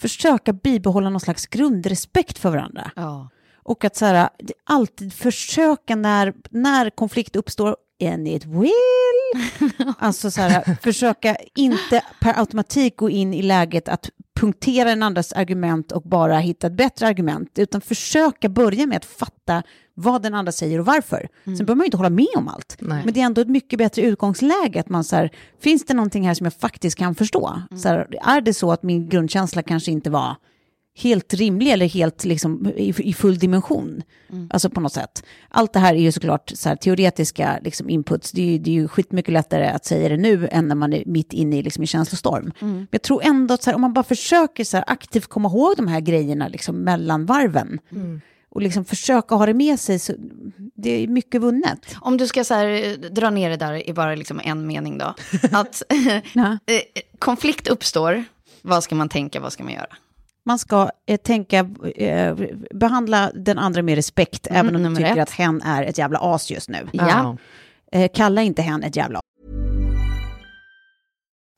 [0.00, 2.90] försöka bibehålla någon slags grundrespekt för varandra.
[2.96, 3.28] Ja.
[3.62, 4.28] Och att så här,
[4.64, 9.50] alltid försöka när, när konflikt uppstår, and it will,
[9.98, 14.10] alltså så här, försöka inte per automatik gå in i läget att
[14.40, 19.04] punktera den andras argument och bara hitta ett bättre argument, utan försöka börja med att
[19.04, 19.62] fatta
[19.94, 21.28] vad den andra säger och varför.
[21.44, 23.02] Sen behöver man ju inte hålla med om allt, Nej.
[23.04, 26.26] men det är ändå ett mycket bättre utgångsläge att man så här, finns det någonting
[26.26, 27.62] här som jag faktiskt kan förstå?
[27.76, 30.36] Så här, är det så att min grundkänsla kanske inte var
[31.02, 34.02] helt rimlig eller helt liksom i, i full dimension.
[34.50, 35.24] Alltså på något sätt.
[35.48, 38.32] Allt det här är ju såklart så här, teoretiska liksom, inputs.
[38.32, 40.92] Det är, ju, det är ju skitmycket lättare att säga det nu än när man
[40.92, 42.52] är mitt inne i liksom, en känslostorm.
[42.58, 45.76] Men jag tror ändå att här, om man bara försöker så här, aktivt komma ihåg
[45.76, 47.78] de här grejerna liksom, mellan varven
[48.50, 50.12] och liksom försöka ha det med sig, så
[50.74, 51.96] det är mycket vunnet.
[52.00, 54.98] Om du ska så här, eh, dra ner det där i bara liksom en mening
[54.98, 55.14] då.
[55.52, 55.82] Att
[56.32, 56.58] Ja.
[56.66, 56.80] eh,
[57.18, 58.24] konflikt uppstår,
[58.62, 59.96] vad ska man tänka, vad ska man göra?
[60.50, 61.58] Man ska eh, tänka,
[61.96, 62.36] eh,
[62.74, 65.18] behandla den andra med respekt, även om du tycker ett.
[65.18, 66.88] att hen är ett jävla as just nu.
[66.92, 67.36] Ja.
[67.92, 69.20] Eh, kalla inte hen ett jävla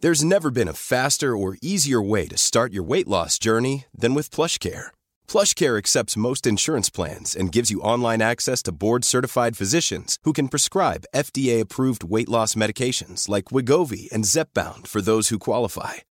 [0.02, 4.14] There's never been a faster or easier way to start your weight loss journey than
[4.14, 4.85] with PlushCare.
[5.33, 10.48] PlushCare accepts most insurance plans and gives you online access to board-certified physicians who can
[10.48, 16.12] prescribe FDA-approved weight loss medications like Wigovi and Zepbound for those who qualify.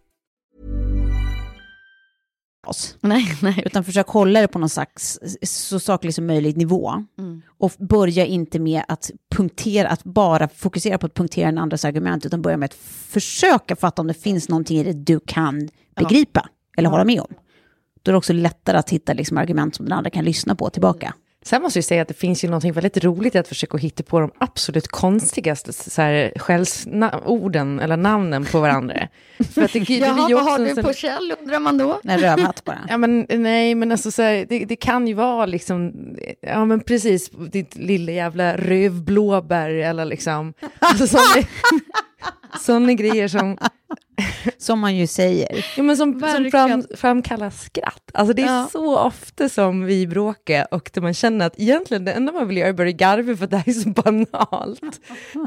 [2.67, 2.97] Oss.
[3.01, 3.63] Nej, nej.
[3.65, 7.05] Utan försök hålla det på någon slags så saklig som möjligt nivå.
[7.59, 12.25] Och börja inte med att punktera, att bara fokusera på att punktera en andras argument,
[12.25, 12.73] utan börja med att
[13.09, 17.33] försöka fatta om det finns någonting i det du kan begripa eller hålla med om.
[18.03, 20.69] Då är det också lättare att hitta liksom argument som den andra kan lyssna på
[20.69, 21.13] tillbaka.
[21.43, 24.03] Sen måste jag säga att det finns ju någonting väldigt roligt i att försöka hitta
[24.03, 29.07] på de absolut konstigaste så här, skällsorden eller namnen på varandra.
[29.53, 31.99] För att det, det, Jaha, vad har du på Kjell undrar man då?
[32.03, 32.79] En rövhatt bara.
[32.89, 35.93] Ja, men nej, men alltså så här, det, det kan ju vara liksom,
[36.41, 41.17] ja men precis, ditt lilla jävla rövblåbär eller liksom, alltså
[42.59, 43.57] sådana, grejer som,
[44.57, 45.65] Som man ju säger.
[45.77, 48.11] ja, men som, som fram, framkallar skratt.
[48.13, 48.67] Alltså det är Ja.
[48.71, 52.57] så ofta som vi bråkar och där man känner att egentligen det enda man vill
[52.57, 54.81] göra är börja garva för att det här är så banalt.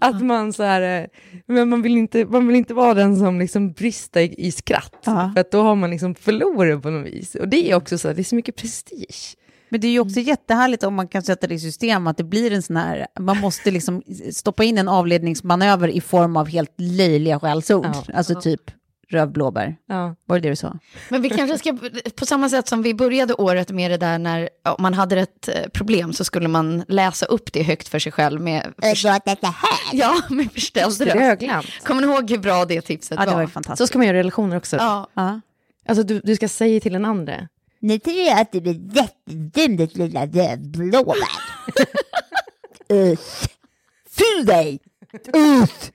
[0.00, 1.06] Att man så här, eh,
[1.46, 5.02] men man vill inte, man vill inte vara den som liksom brister i, i skratt.
[5.04, 5.30] Ja.
[5.34, 7.34] För att då har man liksom förlorat på något vis.
[7.34, 9.36] Och det är också så, här, det är så mycket prestige.
[9.68, 12.24] Men det är ju också jättehärligt om man kan sätta det i system, att det
[12.24, 16.74] blir en sån här, man måste liksom stoppa in en avledningsmanöver i form av helt
[16.78, 17.86] löjliga skällsord.
[17.86, 18.04] Ja.
[18.14, 18.60] Alltså typ
[19.08, 19.76] rövblåbär.
[19.88, 20.14] Ja.
[20.26, 20.78] Var det det du sa?
[21.08, 21.76] Men vi kanske ska,
[22.16, 25.48] på samma sätt som vi började året med det där när ja, man hade ett
[25.48, 28.74] eh, problem så skulle man läsa upp det högt för sig själv med,
[29.92, 31.84] ja, med förställd Det är röst.
[31.86, 33.42] Kommer ni ihåg hur bra det tipset Ja, det var var?
[33.42, 33.88] ju Så fantastiskt.
[33.88, 34.76] ska man göra i relationer också.
[34.76, 35.08] Ja.
[35.14, 35.40] Ja.
[35.88, 37.48] Alltså du, du ska säga till den andra.
[37.84, 41.16] Nu tror jag att du är jättedum ditt lilla rövblåbär.
[42.92, 43.48] Usch.
[44.10, 44.80] Fy dig!
[45.36, 45.92] Usch!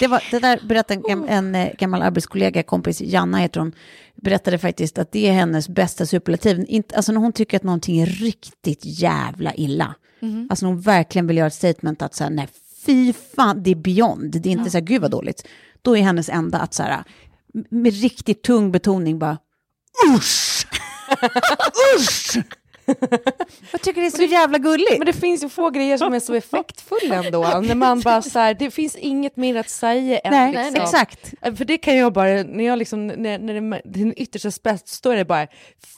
[0.00, 3.72] Det, var, det där berättade en, en eh, gammal arbetskollega, kompis, Janna heter hon,
[4.14, 6.64] berättade faktiskt att det är hennes bästa superlativ.
[6.68, 9.94] Inte, alltså när hon tycker att någonting är riktigt jävla illa.
[10.50, 12.48] Alltså när hon verkligen vill göra ett statement att så här, nej
[12.86, 14.40] fy fan, det är beyond.
[14.42, 15.46] Det är inte så här, gud vad dåligt.
[15.82, 17.04] Då är hennes enda att så här,
[17.70, 19.38] med riktigt tung betoning bara,
[20.14, 20.66] usch!
[21.96, 22.38] usch!
[23.72, 24.98] Jag tycker det är så jävla gulligt.
[24.98, 27.42] Men det finns ju få grejer som är så effektfulla ändå.
[27.62, 30.82] när man bara så här, det finns inget mer att säga än Nej, liksom.
[30.82, 31.34] exakt.
[31.58, 35.16] För det kan jag bara, när jag liksom, när, när det, den yttersta spets, är
[35.16, 35.46] det bara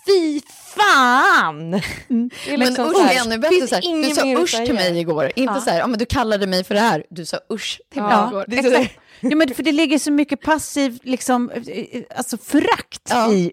[0.06, 0.40] fy
[0.76, 1.17] fan!
[1.52, 3.66] Det är Men liksom så usch är ännu bättre.
[3.68, 5.32] Så här, du sa usch till mig igår.
[5.36, 7.04] Inte så här, ja, men du kallade mig för det här.
[7.10, 8.44] Du sa usch till mig Ja, igår.
[8.48, 8.90] det är.
[9.20, 13.32] Ja, men för det ligger så mycket passiv, liksom, eh, alltså förakt Ja.
[13.32, 13.52] i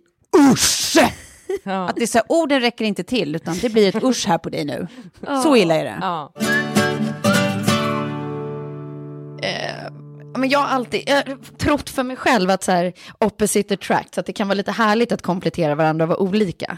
[0.51, 0.97] usch.
[1.63, 1.89] Ja.
[1.89, 4.37] Att det är så här, orden räcker inte till, utan det blir ett usch här
[4.37, 4.87] på dig nu.
[5.43, 5.97] Så illa är det.
[6.01, 6.31] Ja.
[10.37, 14.13] Men jag har alltid jag har trott för mig själv att så här, opposite attract,
[14.13, 16.77] så att det kan vara lite härligt att komplettera varandra och vara olika.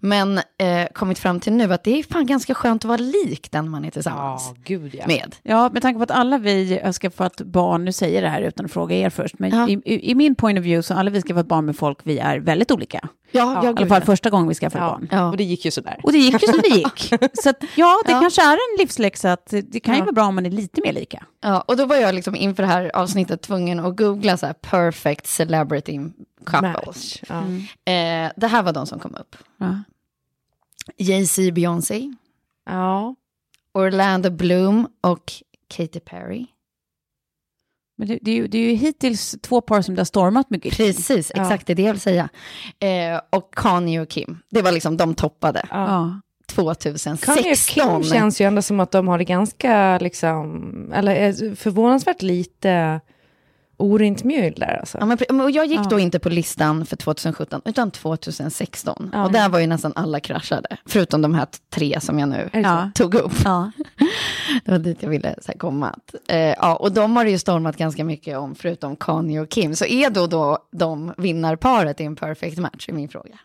[0.00, 3.50] Men eh, kommit fram till nu att det är fan ganska skönt att vara lik
[3.50, 5.06] den man är tillsammans ja, gud ja.
[5.06, 5.36] med.
[5.42, 8.42] Ja, med tanke på att alla vi har skaffat barn, nu säger jag det här
[8.42, 9.68] utan att fråga er först, men Ja.
[9.68, 12.18] i, i, i min point of view så alla vi skaffat barn med folk, vi
[12.18, 13.08] är väldigt olika.
[13.36, 14.90] Ja, I alla fall första gången vi skaffade Ja.
[14.90, 15.08] barn.
[15.10, 15.30] Ja.
[15.30, 16.00] Och det gick ju sådär.
[16.02, 17.12] Och det gick ju som det gick.
[17.42, 18.20] Så att, ja, det Ja.
[18.20, 20.04] kanske är en livsläxa att det kan ju Ja.
[20.04, 21.26] vara bra om man är lite mer lika.
[21.40, 24.52] Ja, och då var jag liksom inför det här avsnittet tvungen att googla så här
[24.52, 26.00] perfect celebrity
[26.46, 27.20] couples.
[27.28, 27.40] Ja.
[27.92, 29.36] Eh, det här var de som kom upp.
[29.58, 29.78] Ja.
[30.96, 32.14] Jay-Z, Beyoncé,
[32.66, 33.14] ja.
[33.74, 35.32] Orlando Bloom och
[35.76, 36.46] Katy Perry.
[37.96, 40.50] Men det, det, är ju, det är ju hittills två par som det har stormat
[40.50, 40.76] mycket.
[40.76, 41.42] Precis, Ja.
[41.42, 42.28] exakt det är det jag vill säga.
[42.78, 45.62] Eh, och Kanye och Kim, det var liksom de toppade.
[45.70, 45.76] Ja.
[45.86, 46.20] Ja.
[46.46, 47.34] 2016.
[47.34, 47.56] Kanye och
[48.02, 53.00] Kim känns ju ändå som att de har det ganska, liksom, eller är förvånansvärt lite
[53.76, 54.98] orent mjöl där alltså.
[55.00, 55.86] Ja, men, och jag gick Ja.
[55.90, 59.10] då inte på listan för 2017, utan 2016.
[59.12, 59.24] Ja.
[59.24, 62.50] Och där var ju nästan alla kraschade, förutom de här tre som jag nu
[62.94, 63.32] tog upp.
[64.64, 65.88] Det var dit jag ville så här, komma.
[65.90, 69.48] Att, eh, ja, och de har det ju stormat ganska mycket om, förutom Kanye och
[69.48, 69.76] Kim.
[69.76, 73.38] Så är då, då de vinnarparet i en perfect match, är min fråga.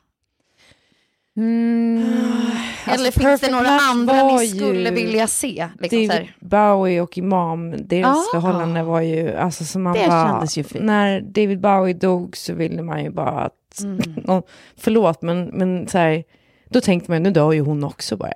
[2.85, 5.67] Eller finns det några andra ni skulle ju- vilja se?
[5.79, 6.27] Liksom, David.
[6.39, 8.31] Bowie och Imam, deras Ah.
[8.33, 10.83] förhållande var ju, alltså som man Det bara, kändes ju fint.
[10.85, 13.83] när David Bowie dog så ville man ju bara att,
[14.27, 14.41] oh,
[14.77, 16.23] förlåt men, men så här,
[16.69, 18.33] då tänkte man nu dör ju hon också bara.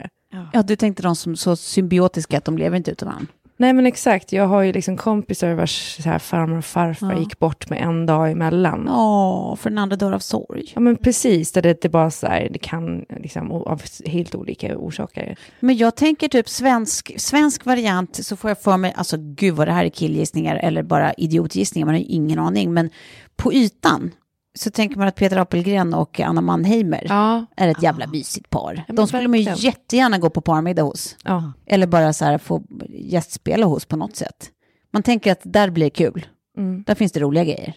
[0.54, 3.28] Ja, du tänkte de som så symbiotiska att de lever inte utan varandra.
[3.58, 7.20] Nej men exakt, jag har ju liksom kompisar vars så här, farmor och farfar Ja.
[7.20, 8.90] gick bort med en dag emellan.
[8.90, 10.72] Åh, för den andra dör av sorg.
[10.76, 14.78] Ja men precis, där det, det bara så här, det kan liksom av helt olika
[14.78, 15.36] orsaker.
[15.60, 19.68] Men jag tänker typ svensk, svensk variant så får jag för mig, alltså gud vad
[19.68, 22.74] det här är killgissningar eller bara idiotgissningar, man har ju ingen aning.
[22.74, 22.90] Men
[23.36, 24.12] på ytan
[24.56, 28.84] så tänker man att Peter Apelgren och Anna Mannheimer Ja, är ett jävla mysigt par.
[28.88, 31.18] De skulle man ju jättegärna gå på parmiddag hos.
[31.24, 31.54] ja.
[31.66, 34.52] Eller bara så här få gästspela hos på något sätt.
[34.92, 36.26] Man tänker att där blir det kul.
[36.58, 36.84] Mm.
[36.88, 37.74] Där finns det roliga grejer.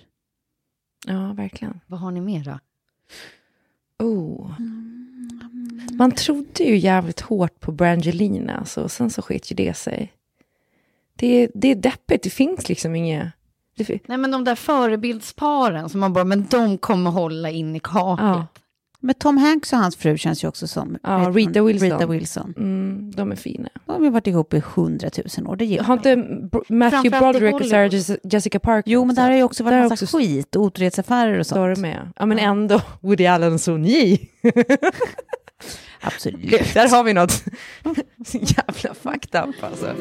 [1.07, 1.81] ja verkligen.
[1.87, 2.59] Vad har ni mer då?
[4.07, 4.51] Oh.
[5.99, 10.12] Man trodde ju jävligt hårt på Brangelina, så och sen så sket ju det sig.
[11.17, 13.27] Det, det är deppigt, det finns liksom inget...
[14.07, 18.27] Nej men de där förebildsparen som man bara, men de kommer hålla in i kaklet.
[18.27, 18.47] ja,
[19.01, 21.91] Men Tom Hanks och hans fru känns ju också som Ja, Rita Wilson.
[21.91, 22.55] Rita Wilson.
[22.57, 23.69] mm, de är fina.
[23.87, 25.57] De har varit ihop i hundratusen år.
[25.57, 26.17] Det ger Har inte
[26.69, 30.05] Matthew Broderick och Sarah Jessica Parker Jo, men där har ju också varit har massa
[30.05, 31.75] också- skit och otrohetsaffärer och Då är sånt.
[31.77, 32.12] det med.
[32.17, 34.29] Ja, men ändå Woody Allen och Ni.
[36.01, 36.75] Absolut.
[36.75, 37.33] Där har vi något
[38.27, 39.95] så jävla fucked up alltså.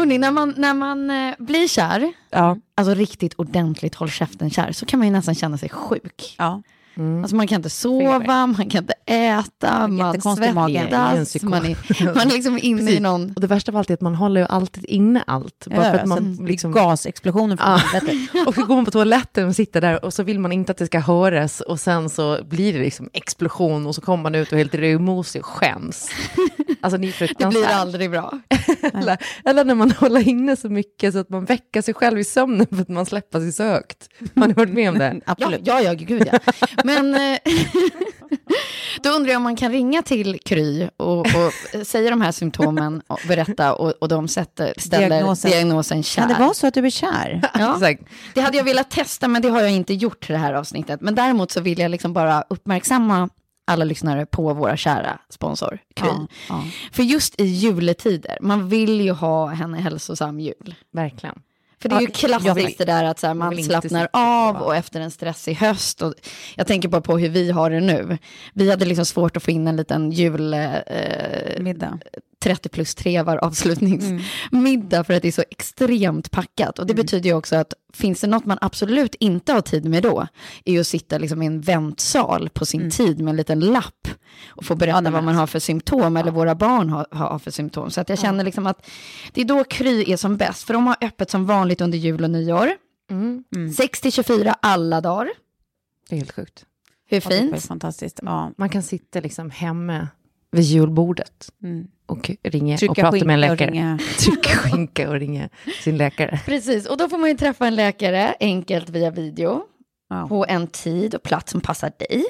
[0.00, 2.56] Hörrni, när man, när man eh, blir kär, Ja.
[2.74, 6.34] alltså riktigt ordentligt håll käften-kär, så kan man ju nästan känna sig sjuk.
[6.38, 6.62] Ja.
[7.22, 10.54] Alltså man kan inte sova, man kan inte äta, man i svettas,
[11.42, 13.00] man är, man är liksom inne i Precis.
[13.00, 13.32] någon...
[13.34, 15.66] Och det värsta av allt är att man håller ju alltid inne allt.
[15.66, 16.72] Bara för att man liksom...
[16.72, 17.76] Gasexplosioner från Ja.
[17.76, 18.26] helvete.
[18.46, 20.78] Och så går man på toaletten och sitter där och så vill man inte att
[20.78, 24.48] det ska höras och sen så blir det liksom explosion och så kommer man ut
[24.48, 26.10] och är helt rödmosig och skäms.
[26.82, 28.32] Alltså ni är Det blir aldrig bra.
[28.94, 32.24] Eller, eller när man håller inne så mycket så att man väcker sig själv i
[32.24, 34.08] sömnen för att man släpper sig så högt.
[34.36, 35.14] Har ni varit med om det?
[35.26, 35.60] Ja, Absolut.
[35.64, 36.38] ja, ja, gud ja.
[36.84, 37.38] Men eh,
[39.02, 43.02] då undrar jag om man kan ringa till Kry och, och säga de här symptomen
[43.06, 45.50] och berätta och, och de sätter, ställer Diagnosen.
[45.50, 46.22] diagnosen, kär.
[46.22, 47.42] Kan det vara så att du är kär?
[47.54, 47.74] Ja.
[47.74, 48.02] Exakt.
[48.34, 51.00] Det hade jag velat testa, men det har jag inte gjort det här avsnittet.
[51.00, 53.28] Men däremot så vill jag liksom bara uppmärksamma
[53.66, 56.08] alla lyssnare på våra kära sponsor, Kry.
[56.08, 56.64] Ja, ja.
[56.92, 60.74] För just i juletider, man vill ju ha en hälsosam jul.
[60.92, 61.38] Verkligen.
[61.82, 64.76] För det är ju klassiskt vill- det där att så här, man slappnar av och
[64.76, 66.02] efter en stressig höst.
[66.02, 66.14] Och
[66.56, 68.18] jag tänker bara på hur vi har det nu.
[68.54, 70.54] Vi hade liksom svårt att få in en liten jul...
[70.54, 70.78] Eh.
[72.40, 76.78] 30 plus trevar avslutningsmiddag för att det är så extremt packat.
[76.78, 80.02] Och det betyder ju också att finns det något man absolut inte har tid med
[80.02, 80.26] då,
[80.64, 84.08] är ju att sitta liksom i en väntsal på sin tid med en liten lapp
[84.48, 87.50] och få berätta Ja, vad man har för symptom eller våra barn har, har för
[87.50, 87.90] symptom.
[87.90, 88.86] Så att jag känner liksom att
[89.32, 92.24] det är då Kry är som bäst, för de har öppet som vanligt under jul
[92.24, 92.70] och nyår.
[93.10, 93.44] Mm.
[93.76, 95.28] 6 till 24 alla dagar.
[96.08, 96.64] Det är helt sjukt.
[97.06, 97.66] Hur Ja, var fint?
[97.66, 98.20] fantastiskt.
[98.22, 98.52] Ja.
[98.56, 100.08] Man kan sitta liksom hemma
[100.52, 101.86] vid julbordet Mm.
[102.06, 103.98] och ringa och Trycka prata med en läkare.
[104.18, 105.48] Trycka skinka och ringa
[105.84, 106.40] sin läkare.
[106.46, 109.62] Precis, och då får man ju träffa en läkare enkelt via video.
[110.28, 112.24] På en tid och plats som passar dig.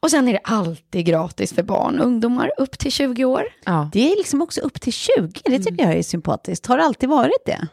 [0.00, 3.42] Och sen är det alltid gratis för barn och ungdomar upp till 20 år.
[3.64, 3.90] Ja.
[3.92, 5.40] Det är liksom också upp till 20.
[5.44, 6.66] Det tycker jag är sympatiskt.
[6.66, 7.68] Har det alltid varit det?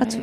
[0.00, 0.18] Att,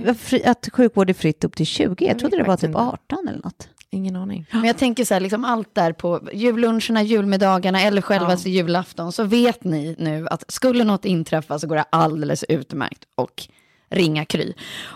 [0.45, 1.95] att sjukvård är fritt upp till 20?
[2.05, 2.79] Jag Jag trodde det var typ inte.
[2.79, 3.69] 18 eller något.
[3.91, 4.45] Ingen aning.
[4.51, 9.23] Men jag tänker så här, liksom allt där på julluncherna, julmiddagarna eller självaste julafton så
[9.23, 13.47] vet ni nu att skulle något inträffa så går det alldeles utmärkt och
[13.89, 14.53] ringa Kry.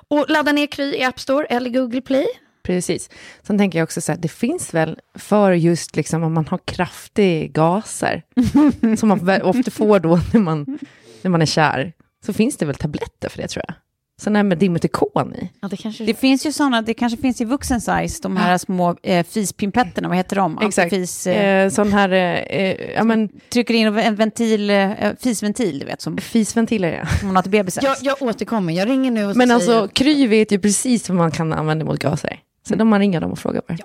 [0.08, 2.26] Och ladda ner Kry i App Store eller Google Play.
[2.64, 3.10] Precis.
[3.42, 6.58] Sen tänker jag också så här, det finns väl för just liksom om man har
[6.58, 8.24] kraftiga gaser,
[8.98, 10.80] som man ofta får då när man,
[11.22, 11.94] när man är kär,
[12.26, 13.76] så finns det väl tabletter för det tror jag.
[14.22, 15.52] Sådana här med Dimetikon i.
[15.62, 16.04] Ja, det kanske...
[16.04, 20.08] Det finns ju sådana, det kanske finns i vuxen size, de här små eh, fispimpetterna,
[20.08, 20.60] vad heter de?
[20.62, 20.94] Exakt.
[20.94, 25.80] Antifis, eh, Eh, sån här, eh, eh, ja men, trycker in en ventil, eh, fisventil,
[25.80, 27.06] du vet, som, fisventiler ja.
[27.20, 27.84] som man har till bebisar.
[27.84, 29.56] jag, jag återkommer, jag ringer nu och Men säger...
[29.56, 32.40] alltså, Kry vet ju precis vad man kan använda mot gaser.
[32.68, 33.78] Så då man ringer dem och frågar bara.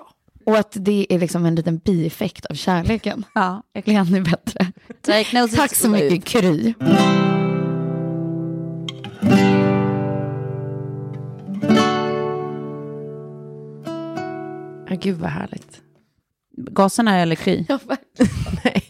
[0.45, 3.25] Och att det är liksom en liten bieffekt av kärleken.
[3.35, 4.71] Ja, Det blir ännu bättre.
[5.55, 6.73] Tack så mycket Kry.
[6.79, 7.38] Ja,
[15.01, 15.81] gud vad härligt.
[16.57, 17.65] gaserna eller Kry?
[17.69, 18.31] Ja, verkligen.
[18.63, 18.83] Nej.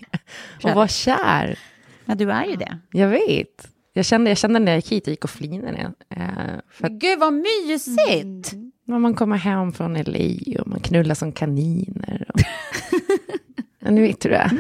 [0.63, 1.59] Och var kär.
[2.05, 2.79] Ja, du är ju det.
[2.91, 3.67] Jag vet.
[3.93, 5.91] Jag kände, jag kände när jag gick hit, jag gick och flinade.
[6.09, 6.23] Eh,
[6.71, 8.55] för att Gud vad mysigt!
[8.89, 12.25] när man kommer hem från LA och man knullar som kaniner.
[12.33, 12.39] Och...
[13.79, 14.51] ja, ni vet hur det.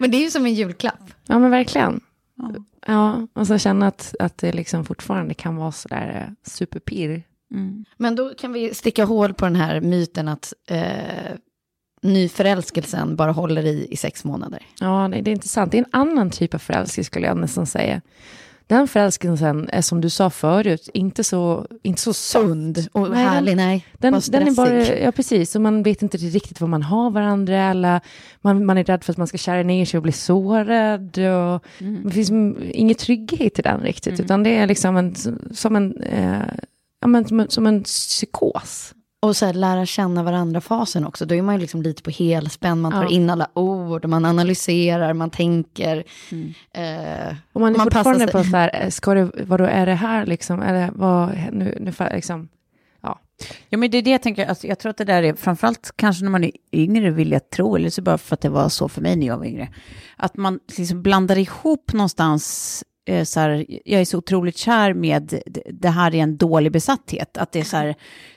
[0.00, 1.10] Men det är ju som en julklapp.
[1.26, 2.00] Ja, men verkligen.
[2.86, 6.32] Ja, och så känna att, att det liksom fortfarande kan vara sådär eh,
[7.50, 7.84] superpirr.
[7.96, 11.36] Men då kan vi sticka hål på den här myten att eh,
[12.02, 14.62] nyförälskelsen bara håller i i sex månader.
[14.80, 15.72] Ja, det, det är intressant.
[15.72, 18.00] Det är en annan typ av förälskelse skulle jag nästan säga.
[18.68, 23.56] Den förälskelsen är som du sa förut, inte så, inte så Sund och Nej, härlig,
[23.56, 23.86] nej.
[23.92, 27.10] Den, bara den är bara, ja precis, och man vet inte riktigt vad man har
[27.10, 28.00] varandra, eller
[28.40, 31.18] man, man är rädd för att man ska kära ner sig och bli sårad.
[31.18, 31.64] Och
[32.04, 32.30] Det finns
[32.60, 35.14] ingen trygghet i den riktigt, utan det är liksom en,
[35.54, 36.40] som en, eh,
[37.06, 38.92] ja, men, som en, som en psykos.
[39.22, 41.26] Och så här, lära känna varandra-fasen också.
[41.26, 42.80] Då är man ju liksom lite på helspänn.
[42.80, 43.10] Man tar Ja.
[43.10, 46.04] in alla ord, man analyserar, man tänker.
[46.32, 46.54] Mm.
[46.74, 49.94] Eh, Och man är Man fortfarande på så här, eh, ska det, vadå, är det
[49.94, 52.48] här liksom, eller vad, nu, nu, liksom,
[53.02, 53.20] ja.
[53.68, 55.92] Ja, men det är det jag tänker, alltså, jag tror att det där är, framförallt
[55.96, 58.68] kanske när man är yngre vill jag tro, eller så bara för att det var
[58.68, 59.68] så för mig när jag var yngre,
[60.16, 65.40] att man liksom blandar ihop någonstans, eh, så här, jag är så otroligt kär med,
[65.46, 67.94] det- det här är en dålig besatthet, att det är så här,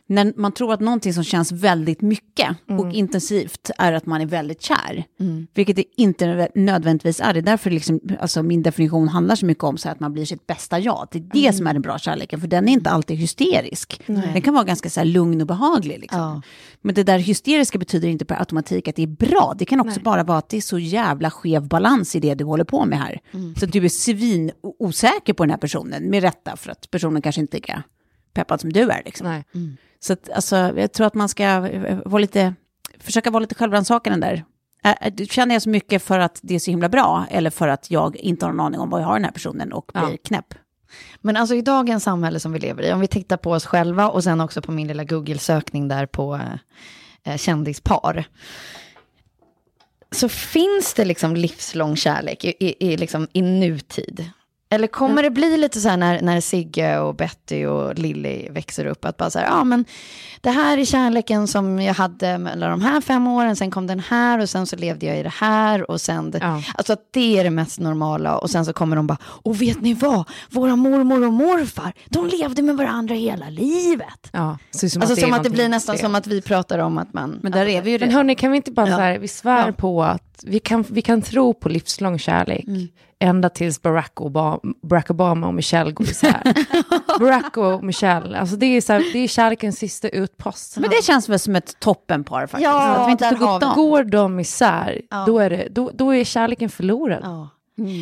[0.10, 2.50] när man tror att någonting som känns väldigt mycket
[2.80, 5.04] och intensivt är att man är väldigt kär,
[5.54, 7.34] vilket det inte nödvändigtvis är.
[7.34, 10.26] Det är därför liksom, alltså min definition handlar så mycket om så att man blir
[10.26, 11.08] sitt bästa jag.
[11.12, 14.02] Det är det som är den bra kärleken, för den är inte alltid hysterisk.
[14.06, 16.00] Den kan vara ganska så lugn och behaglig.
[16.00, 16.20] Liksom.
[16.20, 16.42] Ja.
[16.82, 19.56] Men det där hysteriska betyder inte per automatik att det är bra.
[19.58, 22.44] Det kan också bara vara att det är så jävla skev balans i det du
[22.44, 23.20] håller på med här.
[23.60, 27.22] Så att du är svin osäker på den här personen, med rätta, för att personen
[27.22, 27.84] kanske inte är
[28.34, 29.02] peppad som du är.
[29.06, 29.28] Liksom.
[29.28, 29.44] Nej.
[30.00, 32.54] Så att, alltså, jag tror att man ska eh, vara lite,
[33.00, 34.44] försöka vara lite självrannsakande där.
[35.26, 38.16] Känner jag så mycket för att det är så himla bra eller för att jag
[38.16, 40.18] inte har någon aning om vad jag har den här personen och blir Ja.
[40.24, 40.54] knäpp?
[41.22, 44.10] Men alltså i dagens samhälle som vi lever i, om vi tittar på oss själva
[44.10, 46.40] och sen också på min lilla Google-sökning där på
[47.24, 48.26] eh, kändispar.
[50.12, 54.30] Så finns det liksom livslång kärlek i, i, i, liksom, i nutid?
[54.72, 58.86] Eller kommer det bli lite så här när, när Sigge och Betty och Lilly växer
[58.86, 59.86] upp, att bara så här, ja men
[60.42, 64.00] det här är kärleken som jag hade mellan de här fem åren, sen kom den
[64.00, 66.64] här och sen så levde jag i det här och sen, det, Ja.
[66.76, 69.82] alltså att det är det mest normala och sen så kommer de bara, och vet
[69.82, 74.30] ni vad, våra mormor och morfar, de levde med varandra hela livet.
[74.32, 76.10] Ja, så som alltså är som att det blir nästan extremt.
[76.12, 77.40] som att vi pratar om att man...
[77.44, 78.96] Men där är vi ju Men hörni, kan vi inte bara Ja.
[78.96, 79.72] så här, vi svär Ja.
[79.74, 82.66] på att vi kan, vi kan tro på livslång kärlek
[83.20, 86.44] ända tills Barack Obama, Barack Obama och Michelle går isär.
[87.20, 90.78] Barack och Michelle, alltså det är, så här, det är kärlekens sista utpost.
[90.78, 92.64] Men det känns väl som ett toppenpar faktiskt.
[92.64, 93.76] Ja, att vi inte tog upp dem.
[93.76, 95.24] Går de isär, Ja.
[95.28, 97.20] då, är det, då, då är kärleken förlorad.
[97.24, 97.50] Ja.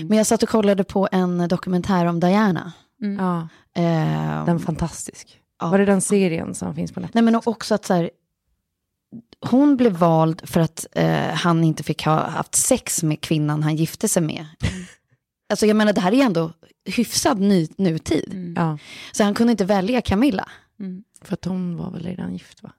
[0.07, 2.71] Men jag satt och kollade på en dokumentär om Diana.
[3.19, 5.39] Ja, Eh, den är fantastisk.
[5.61, 5.67] ja.
[5.69, 7.13] Var det den serien som finns på Netflix?
[7.15, 8.09] Nej men också att så här,
[9.49, 13.75] hon blev vald för att eh, han inte fick ha haft sex med kvinnan han
[13.75, 14.45] gifte sig med.
[15.49, 16.51] Alltså jag menar det här är ändå
[16.85, 18.53] hyfsad ny, nutid.
[18.57, 18.77] Ja,
[19.11, 20.49] Så han kunde inte välja Camilla.
[21.21, 22.71] för att hon var väl redan gift va?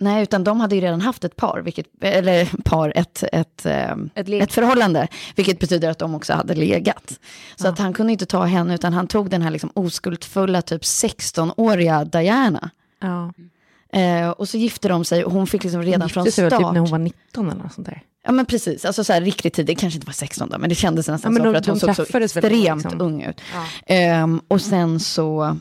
[0.00, 4.10] Nej, utan de hade ju redan haft ett par, vilket, eller par, ett, ett, ehm,
[4.14, 7.20] Ett ett, förhållande, vilket betyder att de också hade legat.
[7.56, 10.82] Så att han kunde inte ta henne, utan han tog den här liksom oskuldsfulla, typ
[10.82, 12.70] 16-åriga Diana.
[13.00, 13.32] Ja.
[13.92, 16.50] Eh, och så gifte de sig och hon fick liksom redan Hon från väl start.
[16.50, 18.02] typ när hon var 19 eller något sånt där.
[18.24, 20.68] Ja men precis, alltså så här riktigt tid, det kanske inte var 16 då, men
[20.68, 23.00] det kändes nästan Ja, men så de- för att hon såg så extremt liksom.
[23.00, 23.40] ung ut.
[23.54, 23.64] Ja.
[23.94, 25.56] Ehm, och sen så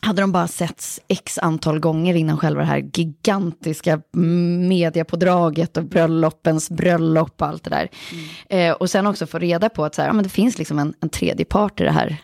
[0.00, 4.00] hade de bara setts x antal gånger innan själva det här gigantiska
[4.68, 7.88] mediapådraget och bröllopens bröllop och allt det där.
[8.48, 10.78] Eh, och sen också få reda på att så här, ja, men det finns liksom
[10.78, 12.16] en, en tredje part i det här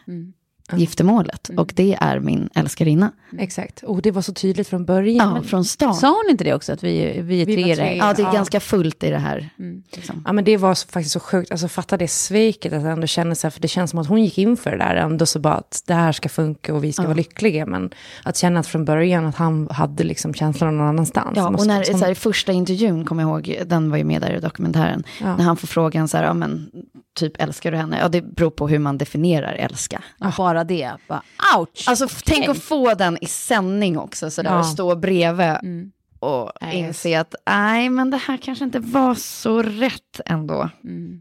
[0.73, 1.51] giftermålet.
[1.57, 3.13] Och det är min älskarinna.
[3.39, 5.37] Exakt, och det var så tydligt från början.
[5.37, 5.95] Ja, från stan.
[5.95, 7.77] Sa hon inte det också, att vi, vi är Vi tre?
[7.77, 7.97] tre.
[7.97, 8.33] Ja, det är Ja.
[8.33, 9.49] ganska fullt i det här.
[9.93, 10.23] Liksom.
[10.27, 13.35] Ja men det var så, faktiskt så sjukt, alltså fatta det sveket att ändå känna
[13.35, 15.39] så här, för det känns som att hon gick in för det där ändå så
[15.39, 17.91] bara att det här ska funka och vi ska vara lyckliga, men
[18.23, 21.33] att känna att från början att han hade liksom känslan någon annanstans.
[21.37, 24.21] Ja, och när, som- så här, första intervjun, kommer jag ihåg, den var ju med
[24.23, 25.37] där i dokumentären, Ja.
[25.37, 26.71] när han får frågan så här, ja men,
[27.15, 27.99] typ älskar du henne?
[27.99, 30.03] Ja, det beror på hur man definierar älska.
[30.39, 31.23] Bara det, bara
[31.59, 31.85] ouch.
[31.89, 34.59] Alltså f- tänk att få den i sändning också, så där, Ja.
[34.59, 35.93] och stå bredvid.
[36.25, 40.71] Och Nej, inse att nej, men det här kanske inte var så rätt ändå.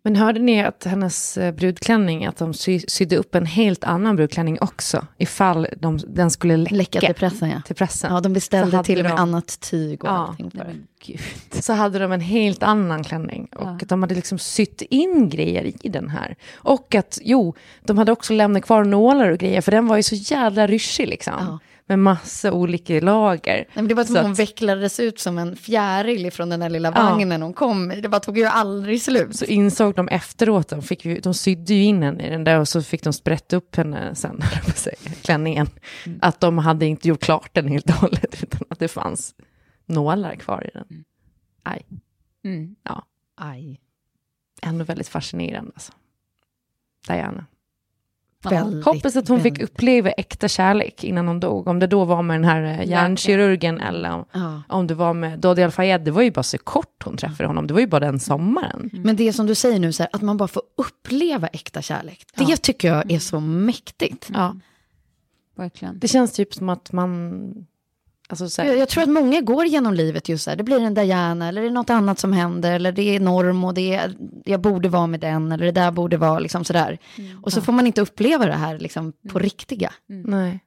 [0.04, 4.16] Men hörde ni att hennes eh, brudklänning, att de sy, sydde upp en helt annan
[4.16, 7.62] brudklänning också, ifall de, den skulle läcka, Läcka till pressen, ja.
[7.66, 8.14] till pressen.
[8.14, 10.28] Ja, de beställde till och med de- annat tyg och Ja.
[10.30, 10.49] allting.
[10.51, 11.62] På det.
[11.62, 13.47] Så hade de en helt annan klänning.
[13.56, 16.36] Och de hade liksom sytt in grejer i den här.
[16.56, 20.04] Och att, jo, de hade också lämnat kvar nålar och grejer, för den var ju
[20.04, 21.34] så jävla ryschig liksom.
[21.39, 21.60] Ja.
[21.86, 23.55] Med massa olika lager.
[23.55, 26.69] Nej, men det var som att hon vecklades ut som en fjäril från den där
[26.69, 27.03] lilla Ja.
[27.03, 28.01] vagnen hon kom i.
[28.01, 29.36] Det bara tog ju aldrig slut.
[29.36, 32.59] Så insåg de efteråt, de, fick ju, de sydde ju in henne i den där
[32.59, 35.67] och så fick de sprätta upp henne sen, jag på att klänningen.
[36.39, 39.36] De hade inte gjort klart den helt och hållet, utan att det fanns
[39.86, 41.03] nålar kvar i den.
[41.63, 41.86] Aj,
[42.45, 42.75] Mm.
[42.84, 43.05] ja,
[43.38, 43.79] Aj.
[44.61, 45.91] ändå väldigt fascinerande alltså.
[47.07, 47.45] Diana.
[48.50, 49.70] Väldigt, Hoppas att hon fick väldigt.
[49.70, 51.68] uppleva äkta kärlek innan hon dog.
[51.68, 54.62] Om det då var med den här eh, hjärnkirurgen eller om, Ja.
[54.70, 56.02] om det var med Dodi Al-Fayed.
[56.02, 57.68] Det var ju bara så kort hon träffade honom.
[57.68, 58.89] Det var ju bara den sommaren.
[58.94, 62.26] Men det som du säger nu, så här, att man bara får uppleva äkta kärlek.
[62.36, 64.30] Det tycker jag är så mäktigt.
[64.34, 64.56] Ja.
[65.56, 66.00] Verkligen.
[66.00, 67.66] Det känns typ som att man...
[68.30, 70.57] Alltså så här, Jag, jag tror att många går genom livet just så här.
[70.57, 72.71] Det blir en Diana eller det är något annat som händer.
[72.71, 74.15] Eller det är norm och det är,
[74.45, 75.51] jag borde vara med den.
[75.51, 76.97] Eller det där borde vara liksom sådär.
[77.43, 79.93] Och så får man inte uppleva det här liksom på riktiga.
[80.07, 80.59] Nej.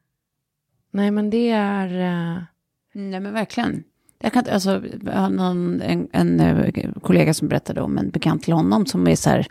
[0.93, 1.87] Nej, men det är...
[2.37, 2.43] eh,
[2.95, 3.85] Nej men verkligen.
[4.19, 8.43] Jag kan alltså, jag har någon, en, en eh, kollega som berättade om en bekant
[8.43, 9.47] till honom som är så här,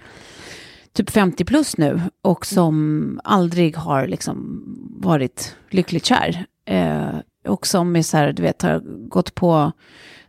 [0.93, 4.63] typ 50 plus nu och som aldrig har liksom
[4.99, 6.45] varit lyckligt kär.
[6.65, 7.15] Eh,
[7.47, 9.71] och som är så här, du vet, har gått på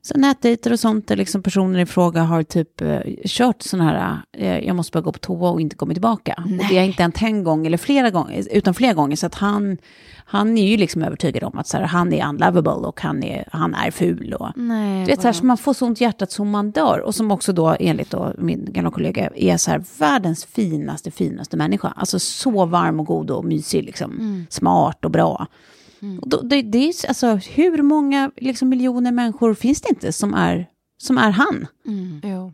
[0.06, 4.18] så nätdejter och sånt där liksom personen i fråga har typ eh, kört sådana här,
[4.32, 6.34] eh, jag måste bara gå på toa och inte kommit tillbaka.
[6.44, 9.16] Och det har inte hänt en gång eller flera gånger, utan flera gånger.
[9.16, 9.78] Så att han,
[10.24, 13.48] han är ju liksom övertygad om att så här, han är unlovable och han är,
[13.52, 14.34] han är ful.
[14.34, 16.70] Och, Nej, du vet, så, här, så man får så ont i hjärtat som man
[16.70, 17.00] dör.
[17.00, 21.56] Och som också då, enligt då, min gamla kollega, är så här, världens finaste, finaste
[21.56, 21.92] människa.
[21.96, 24.46] Alltså så varm och god och mysig, liksom.
[24.50, 25.46] smart och bra.
[26.22, 30.34] Och då, det, det är, alltså, hur många liksom, miljoner människor finns det inte som
[30.34, 30.66] är,
[30.98, 31.66] som är han?
[32.22, 32.52] jo.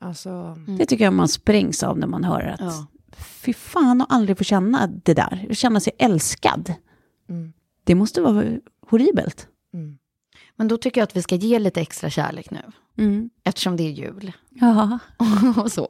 [0.00, 2.86] Alltså, Det tycker jag man sprängs av när man hör att Ja.
[3.16, 6.74] fy fan att aldrig få känna det där, känna sig älskad.
[7.84, 8.44] Det måste vara
[8.90, 9.48] horribelt.
[10.56, 12.60] Men då tycker jag att vi ska ge lite extra kärlek nu.
[12.98, 13.30] Mm.
[13.44, 14.32] Eftersom det är jul.
[14.50, 14.98] Ja.
[15.62, 15.88] och så.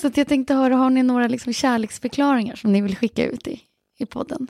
[0.00, 3.46] Så att jag tänkte höra, har ni några liksom kärleksförklaringar som ni vill skicka ut
[3.46, 3.60] i,
[3.98, 4.48] i podden?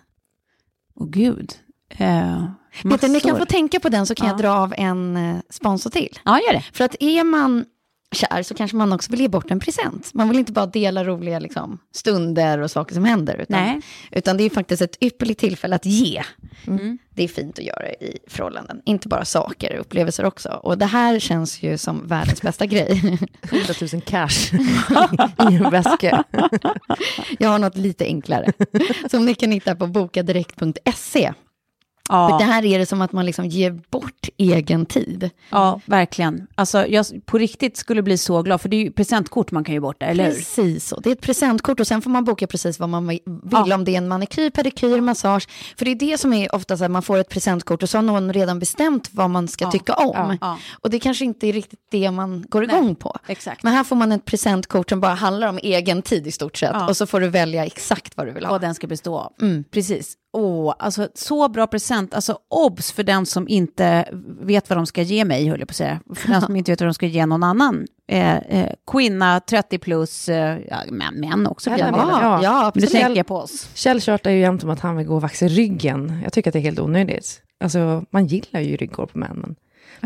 [0.94, 1.52] Åh gud.
[1.98, 2.44] Eh,
[2.82, 4.32] Peter, ni kan få tänka på den så kan Ja.
[4.32, 6.18] jag dra av en eh, sponsor till.
[6.24, 6.64] Ja, gör det.
[6.72, 7.64] För att är man
[8.12, 10.14] kär så kanske man också vill ge bort en present.
[10.14, 13.34] Man vill inte bara dela roliga liksom, stunder och saker som händer.
[13.34, 13.80] Utan, Nej.
[14.10, 16.22] utan det är faktiskt ett ypperligt tillfälle att ge.
[16.66, 16.98] Mm.
[17.14, 18.82] Det är fint att göra i förhållanden.
[18.84, 20.48] Inte bara saker, upplevelser också.
[20.48, 22.90] Och det här känns ju som världens bästa grej.
[23.42, 24.54] 100 000 cash
[25.50, 26.24] i en väska.
[27.38, 28.52] Jag har något lite enklare.
[29.10, 31.32] Som ni kan hitta på bokadirekt.se.
[32.08, 35.30] För Ja, det här är det som att man liksom ger bort egen tid.
[35.50, 36.46] ja, verkligen.
[36.54, 39.72] Alltså, jag på riktigt skulle bli så glad, för det är ju presentkort man kan
[39.74, 40.32] ge bort där, eller hur?
[40.34, 41.00] Precis så.
[41.00, 43.18] Det är ett presentkort och sen får man boka precis vad man vill.
[43.50, 43.74] Ja.
[43.74, 45.48] Om det är en manikyr, pedikyr, massage.
[45.78, 47.98] För det är det som är ofta så att man får ett presentkort och så
[47.98, 50.12] har någon redan bestämt vad man ska tycka om.
[50.14, 50.58] ja, ja.
[50.80, 53.16] Och det kanske inte är riktigt det man går igång på.
[53.26, 53.62] exakt.
[53.62, 56.70] Men här får man ett presentkort som bara handlar om egen tid i stort sett.
[56.74, 56.88] Ja.
[56.88, 58.50] Och så får du välja exakt vad du vill ha.
[58.52, 59.32] Vad den ska bestå av.
[59.70, 60.14] Precis.
[60.34, 62.14] Åh, alltså så bra present.
[62.14, 64.08] Alltså obs för den som inte
[64.40, 66.00] vet vad de ska ge mig, höll jag på att säga.
[66.14, 67.86] För den som inte vet vad de ska ge någon annan.
[68.08, 71.70] Eh, eh, kvinna, 30 plus, eh, ja, män, män också.
[71.70, 72.90] för Ja, ja, ja, Men nu absolut.
[72.90, 73.68] tänker jag på oss.
[73.74, 76.20] Kjell tjatar ju jämt om att han vill gå och vaxa ryggen.
[76.22, 77.42] Jag tycker att det är helt onödigt.
[77.64, 79.36] Alltså, man gillar ju ryggkår på män.
[79.36, 79.56] Men,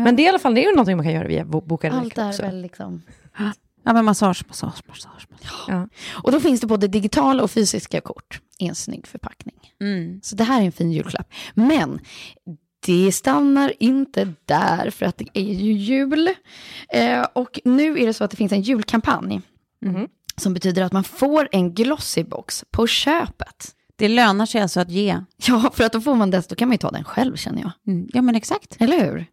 [0.05, 1.61] men det är i alla fall det är ju någonting man kan göra via Bo-
[1.61, 2.41] Boka Allt är också.
[2.41, 3.01] väl liksom...
[3.83, 5.27] Ja, men massage, massage, massage.
[5.29, 5.65] massage.
[5.67, 5.87] Ja.
[6.23, 9.55] Och då finns det både digitala och fysiska kort i en snygg förpackning.
[9.81, 10.19] Mm.
[10.23, 11.33] Så det här är en fin julklapp.
[11.53, 11.99] Men
[12.85, 16.29] det stannar inte där för att det är ju jul.
[16.89, 19.41] Eh, och nu är det så att det finns en julkampanj.
[20.37, 23.73] Som betyder att man får en glossybox på köpet.
[23.95, 25.19] Det lönar sig alltså att ge.
[25.47, 27.61] Ja, för att då får man det, då kan man ju ta den själv känner
[27.61, 27.71] jag.
[27.87, 28.09] Mm.
[28.13, 28.75] Ja, men exakt.
[28.79, 29.25] Eller hur?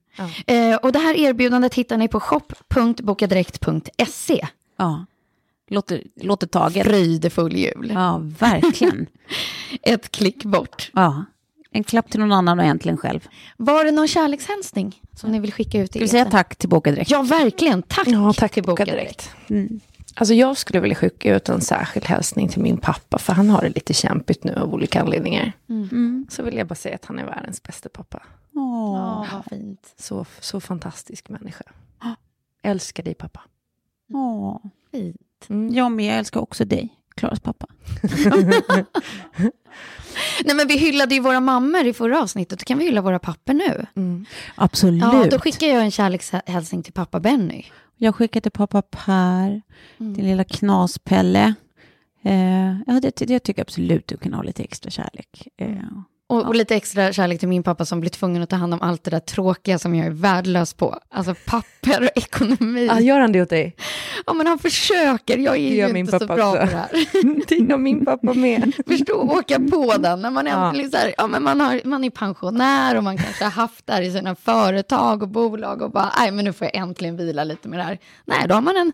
[0.46, 4.46] Eh, och det här erbjudandet hittar ni på shop.bokadirekt.se.
[4.78, 5.06] Ja.
[5.70, 6.86] Låter, låter taget.
[6.86, 7.90] Frydefull jul.
[7.94, 9.06] Ja, verkligen.
[9.82, 10.90] Ett klick bort.
[10.94, 11.24] Ja.
[11.70, 13.28] En klapp till någon annan och en till en själv.
[13.56, 16.90] Var det någon kärlekshälsning som ni vill skicka ut Ska vi säga tack till Boka
[16.90, 17.10] Direkt?
[17.10, 17.82] Ja, verkligen.
[17.82, 19.30] Tack, Ja, tack till Boka Boka Direkt.
[19.48, 19.80] Mm.
[20.16, 23.62] Alltså jag skulle vilja skicka ut en särskild hälsning till min pappa, för han har
[23.62, 25.52] det lite kämpigt nu av olika anledningar.
[26.30, 28.22] Så vill jag bara säga att han är världens bästa pappa.
[28.54, 28.96] Åh.
[28.96, 29.94] Ja, vad fint.
[29.96, 31.64] Så, så fantastisk människa.
[32.62, 33.40] Älskar dig pappa.
[34.12, 34.60] Åh.
[34.90, 35.16] fint.
[35.50, 35.74] Mm.
[35.74, 37.66] Jag med, jag älskar också dig, Klaras pappa.
[40.44, 42.58] Nej, men vi hyllade ju våra mammor i förra avsnittet.
[42.58, 43.86] Då kan vi hylla våra pappor nu.
[43.96, 44.24] Mm.
[44.54, 45.02] Absolut.
[45.02, 47.64] Ja, då skickar jag en kärlekshälsning till pappa Benny.
[47.96, 49.62] Jag skickar till pappa Per,
[50.00, 50.14] Mm.
[50.14, 51.54] till lilla knaspelle.
[52.22, 55.48] Eh, ja, det, det tycker jag absolut du kan ha lite extra kärlek.
[55.56, 55.68] Eh,
[56.28, 58.82] Och, och lite extra kärlek till min pappa som blir tvungen att ta hand om
[58.82, 60.98] allt det där tråkiga som jag är värdelös på.
[61.10, 62.86] Alltså papper och ekonomi.
[62.86, 63.76] Ja, gör han det åt dig?
[64.26, 65.38] Ja, men han försöker.
[65.38, 66.60] Jag är ju inte så bra också.
[66.60, 66.88] på det här.
[67.48, 68.72] Det gör min pappa med.
[68.86, 70.68] Förstå åka på den när man, Ja.
[70.68, 73.86] äntligen så här, ja, men man, har, man är pensionär och man kanske har haft
[73.86, 77.16] det här i sina företag och bolag och bara, nej men nu får jag äntligen
[77.16, 77.98] vila lite med det här.
[78.24, 78.92] Nej, då har man en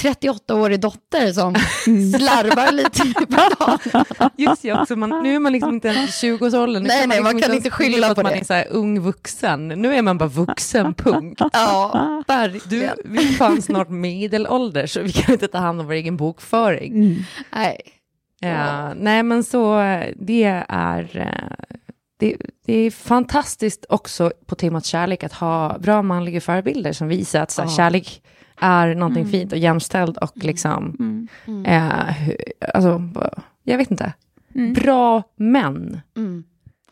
[0.00, 1.54] 38-årig dotter som
[2.18, 4.30] slarvar lite med betalningarna.
[4.36, 6.30] Just det, också, man, nu är man liksom inte ens i
[6.78, 6.82] 20-årsåldern.
[6.82, 8.38] Nu Nej, nej, man kan ens inte skylla på på att man det.
[8.40, 9.68] är så här ung vuxen.
[9.68, 11.40] Nu är man bara vuxen, punkt.
[11.52, 12.96] Ja, Du, verkligen.
[13.04, 17.24] vi är fan snart medelålder så vi kan inte ta hand om vår egen bokföring.
[17.54, 17.80] Nej.
[18.42, 19.76] Ja, nej men så
[20.16, 21.76] det är, eh,
[22.18, 27.40] det, det är fantastiskt också på temat kärlek att ha bra manliga förebilder som visar
[27.42, 27.76] att så här, Ja.
[27.76, 28.22] kärlek
[28.60, 30.96] är någonting fint och jämställd och liksom,
[31.66, 32.36] eh, hu-
[32.74, 33.02] alltså,
[33.62, 34.12] jag vet inte,
[34.74, 36.00] bra män.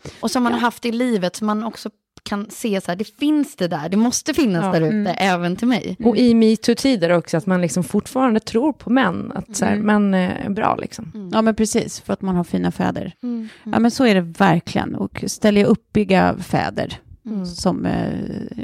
[0.05, 0.15] Mm.
[0.21, 1.91] Och som man har haft i livet, som man också
[2.23, 4.73] kan se så här, det finns det där, det måste finnas Ja.
[4.73, 5.97] där ute, även till mig.
[6.05, 10.15] Och i metoo-tider också, att man liksom fortfarande tror på män, att så här, män
[10.15, 11.31] är bra liksom.
[11.33, 13.13] Ja, men precis, för att man har fina fäder.
[13.23, 13.49] Mm.
[13.65, 14.95] Ja, men så är det verkligen.
[14.95, 17.47] Och ställer jag uppbygga fäder Mm.
[17.47, 18.13] som eh,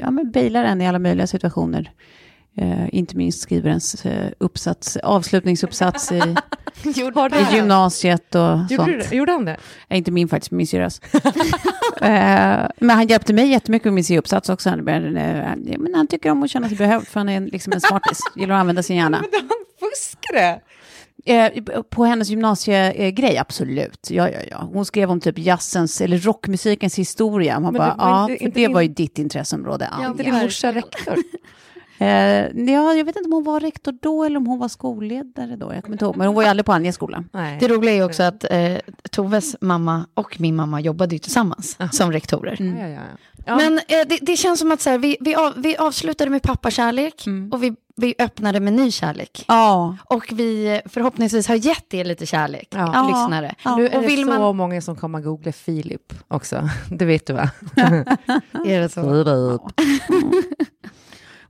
[0.01, 1.91] ja, men bailar en i alla möjliga situationer.
[2.57, 6.21] Eh, inte minst skriver ens eh, uppsats, avslutningsuppsats i,
[6.95, 8.87] Gjorde i gymnasiet och Gjorde, sånt.
[8.87, 9.15] du det?
[9.15, 9.57] Gjorde han det?
[9.89, 11.01] Eh, inte min faktiskt, min syrras.
[12.01, 14.69] eh, men han hjälpte mig jättemycket med min C-uppsats också.
[14.69, 17.41] Han, eh, han- ja, men han tycker om att känna sig behövd, för han är
[17.41, 18.19] liksom en smartis.
[18.35, 19.17] Gillar att använda sin hjärna.
[19.31, 20.59] Men han fuskade!
[21.27, 24.07] Eh, på hennes gymnasiegrej, absolut.
[24.09, 24.69] Ja, ja, ja.
[24.73, 27.59] Hon skrev om typ jazzens eller rockmusikens historia.
[27.59, 29.89] Man Men bara, det- ja, det- för inte det din- var ju ditt intresseområde.
[29.91, 29.97] Ja.
[30.03, 31.15] Ja, inte din morsa rektor?
[31.97, 32.07] Eh,
[32.73, 35.73] ja, jag vet inte om hon var rektor då eller om hon var skolledare då.
[35.73, 37.23] Jag kommer inte ihåg, men hon var ju aldrig på Anjas skola.
[37.31, 37.57] Nej.
[37.59, 38.75] Det roliga är ju också att eh,
[39.11, 42.57] Toves mamma och min mamma jobbade ju tillsammans som rektorer.
[42.59, 43.01] Ja, ja, ja.
[43.47, 43.55] Ja.
[43.55, 46.41] Men eh, det, det känns som att så här, vi, vi, av, vi avslutade med
[46.41, 49.45] pappakärlek och vi, vi öppnade med ny kärlek.
[49.47, 53.07] Ja, Och vi eh, förhoppningsvis har gett er lite kärlek, Ja.
[53.07, 53.55] Lyssnare.
[53.63, 53.75] Ja.
[53.75, 56.69] Nu är Och det vill så man- många som kommer googla Filip också.
[56.89, 57.49] Det vet du va?
[58.65, 59.01] Är det så?
[59.01, 59.61] Filip.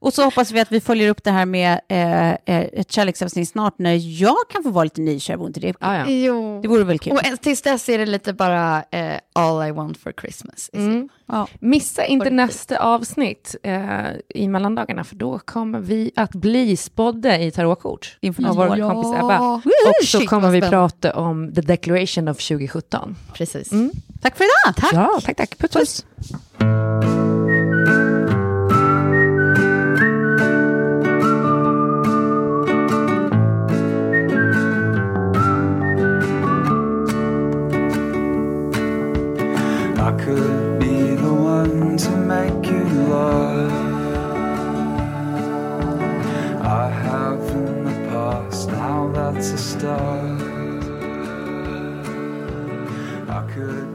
[0.06, 3.50] och så hoppas vi att vi följer upp det här med eh, eh, ett kärleksavsnitt
[3.50, 5.36] snart när jag kan få vara lite nykär.
[5.36, 5.74] Vore inte det?
[5.80, 6.06] Ja, ja.
[6.08, 6.62] Jo.
[6.62, 7.14] Det vore väl kul?
[7.14, 10.70] Och tills dess är det lite bara eh, all I want for Christmas.
[10.74, 11.10] Mm.
[11.26, 11.48] Ja.
[11.60, 17.52] Missa inte nästa avsnitt eh, i mellandagarna, för då kommer vi att bli spådda i
[17.52, 18.92] tarotkort Inför av vår nästa år.
[18.92, 19.40] kompis Ebba.
[19.40, 19.62] Och
[20.06, 23.16] så Shit, kommer vi prata om The Declaration of 2017.
[23.34, 23.72] Precis.
[23.72, 23.92] Mm.
[24.22, 24.76] Tack för idag!
[24.76, 24.94] Tack.
[24.94, 25.58] Ja, tack, tack.
[25.58, 26.06] Puss, puss.
[26.62, 27.25] I
[40.20, 43.72] could be the one to make you love.
[46.62, 50.42] I have in the past, now that's a start.
[53.30, 53.95] I could